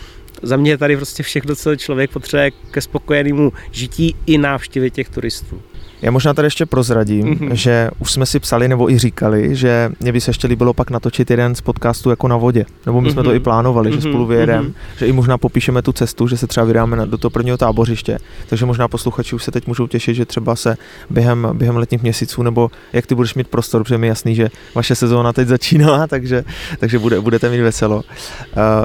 za 0.42 0.58
mě 0.58 0.72
je 0.72 0.78
tady 0.78 0.96
prostě 0.96 1.24
všechno, 1.24 1.56
co 1.56 1.76
člověk 1.76 2.12
potřebuje 2.12 2.52
ke 2.72 2.82
spokojenému 2.82 3.54
žití 3.72 4.16
i 4.26 4.38
návštěvě 4.38 4.90
těch 4.90 5.10
turistů. 5.10 5.62
Já 6.02 6.12
možná 6.12 6.34
tady 6.34 6.46
ještě 6.46 6.66
prozradím, 6.66 7.26
mm-hmm. 7.26 7.52
že 7.52 7.90
už 8.00 8.12
jsme 8.12 8.26
si 8.26 8.40
psali 8.40 8.68
nebo 8.68 8.92
i 8.92 8.98
říkali, 8.98 9.56
že 9.56 9.92
mě 10.00 10.12
by 10.12 10.22
se 10.22 10.30
ještě 10.30 10.48
líbilo 10.48 10.74
pak 10.74 10.92
natočit 10.92 11.32
jeden 11.32 11.56
z 11.56 11.62
podcastů 11.62 12.10
jako 12.10 12.28
na 12.28 12.38
vodě. 12.38 12.66
Nebo 12.86 13.02
my 13.02 13.08
mm-hmm. 13.08 13.12
jsme 13.12 13.24
to 13.24 13.30
mhm. 13.30 13.36
i 13.36 13.40
plánovali, 13.40 13.92
mm-hmm. 13.92 13.96
že 13.96 14.02
spolu 14.02 14.26
vyjedeme, 14.26 14.68
mm-hmm. 14.68 14.74
že 14.98 15.08
i 15.08 15.12
možná 15.12 15.38
popíšeme 15.38 15.82
tu 15.82 15.92
cestu, 15.92 16.28
že 16.28 16.38
se 16.38 16.48
třeba 16.48 16.66
vydáme 16.66 17.06
do 17.06 17.18
toho 17.18 17.30
prvního 17.30 17.58
tábořiště. 17.58 18.18
Takže 18.50 18.66
možná 18.66 18.88
posluchači 18.88 19.36
už 19.36 19.44
se 19.44 19.52
teď 19.52 19.68
můžou 19.68 19.88
těšit, 19.88 20.16
že 20.16 20.26
třeba 20.26 20.56
se 20.56 20.78
během, 21.10 21.48
během 21.54 21.78
letních 21.78 22.02
měsíců, 22.02 22.44
nebo 22.44 22.72
jak 22.94 23.06
ty 23.06 23.16
budeš 23.16 23.36
mít 23.36 23.48
prostor, 23.48 23.84
protože 23.84 23.98
mi 23.98 24.08
jasný, 24.08 24.36
že 24.36 24.50
vaše 24.76 24.96
sezóna 24.96 25.34
teď 25.34 25.48
začíná, 25.48 26.08
takže, 26.16 26.44
takže 26.80 27.00
bude, 27.00 27.22
budete 27.22 27.50
mít 27.50 27.62
veselo. 27.62 27.96
Uh, 27.96 28.04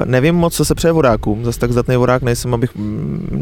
nevím 0.05 0.35
moc, 0.35 0.55
co 0.55 0.65
se 0.65 0.75
přeje 0.75 0.91
vodákům, 0.91 1.45
zase 1.45 1.59
tak 1.59 1.71
zdatný 1.71 1.95
vodák 1.95 2.21
nejsem, 2.21 2.53
abych, 2.53 2.69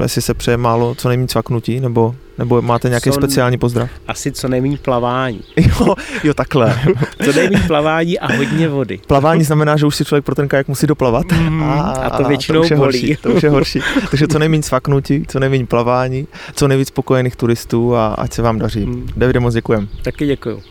jestli 0.01 0.21
se 0.21 0.33
přeje 0.33 0.57
málo, 0.57 0.95
co 0.95 1.07
nejméně 1.07 1.27
cvaknutí, 1.27 1.79
nebo 1.79 2.15
nebo 2.39 2.61
máte 2.61 2.89
nějaký 2.89 3.09
co, 3.09 3.13
speciální 3.13 3.57
pozdrav? 3.57 3.89
Asi 4.07 4.31
co 4.31 4.47
nejméně 4.47 4.77
plavání. 4.77 5.41
jo, 5.57 5.95
jo, 6.23 6.33
takhle. 6.33 6.79
co 7.25 7.33
nejméně 7.33 7.63
plavání 7.67 8.19
a 8.19 8.35
hodně 8.35 8.67
vody. 8.67 8.99
Plavání 9.07 9.43
znamená, 9.43 9.77
že 9.77 9.85
už 9.85 9.95
si 9.95 10.05
člověk 10.05 10.25
pro 10.25 10.35
ten 10.35 10.47
kajak 10.47 10.67
musí 10.67 10.87
doplavat. 10.87 11.31
Mm, 11.31 11.63
a, 11.69 11.81
a 11.81 12.17
to 12.17 12.23
většinou 12.23 12.61
to 12.61 12.67
bolí. 12.67 12.79
Horší, 12.79 13.17
to 13.21 13.29
už 13.29 13.43
je 13.43 13.49
horší. 13.49 13.79
Takže 14.11 14.27
co 14.27 14.39
nejméně 14.39 14.63
svaknutí, 14.63 15.23
co 15.27 15.39
nejméně 15.39 15.65
plavání, 15.65 16.27
co 16.53 16.67
nejvíc 16.67 16.87
spokojených 16.87 17.35
turistů 17.35 17.95
a 17.95 18.07
ať 18.07 18.33
se 18.33 18.41
vám 18.41 18.59
daří. 18.59 18.85
Mm. 18.85 19.07
Davide, 19.17 19.39
moc 19.39 19.53
děkujem. 19.53 19.87
Taky 20.03 20.25
děkuju. 20.25 20.61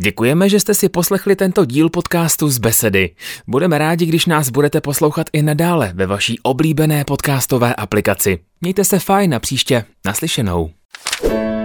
Děkujeme, 0.00 0.48
že 0.48 0.60
jste 0.60 0.74
si 0.74 0.88
poslechli 0.88 1.36
tento 1.36 1.64
díl 1.64 1.90
podcastu 1.90 2.48
z 2.48 2.58
Besedy. 2.58 3.10
Budeme 3.46 3.78
rádi, 3.78 4.06
když 4.06 4.26
nás 4.26 4.50
budete 4.50 4.80
poslouchat 4.80 5.26
i 5.32 5.42
nadále 5.42 5.92
ve 5.94 6.06
vaší 6.06 6.38
oblíbené 6.42 7.04
podcastové 7.04 7.74
aplikaci. 7.74 8.38
Mějte 8.60 8.84
se 8.84 8.98
fajn 8.98 9.34
a 9.34 9.38
příště 9.38 9.84
naslyšenou. 10.06 10.70
thank 11.18 11.50
you 11.50 11.55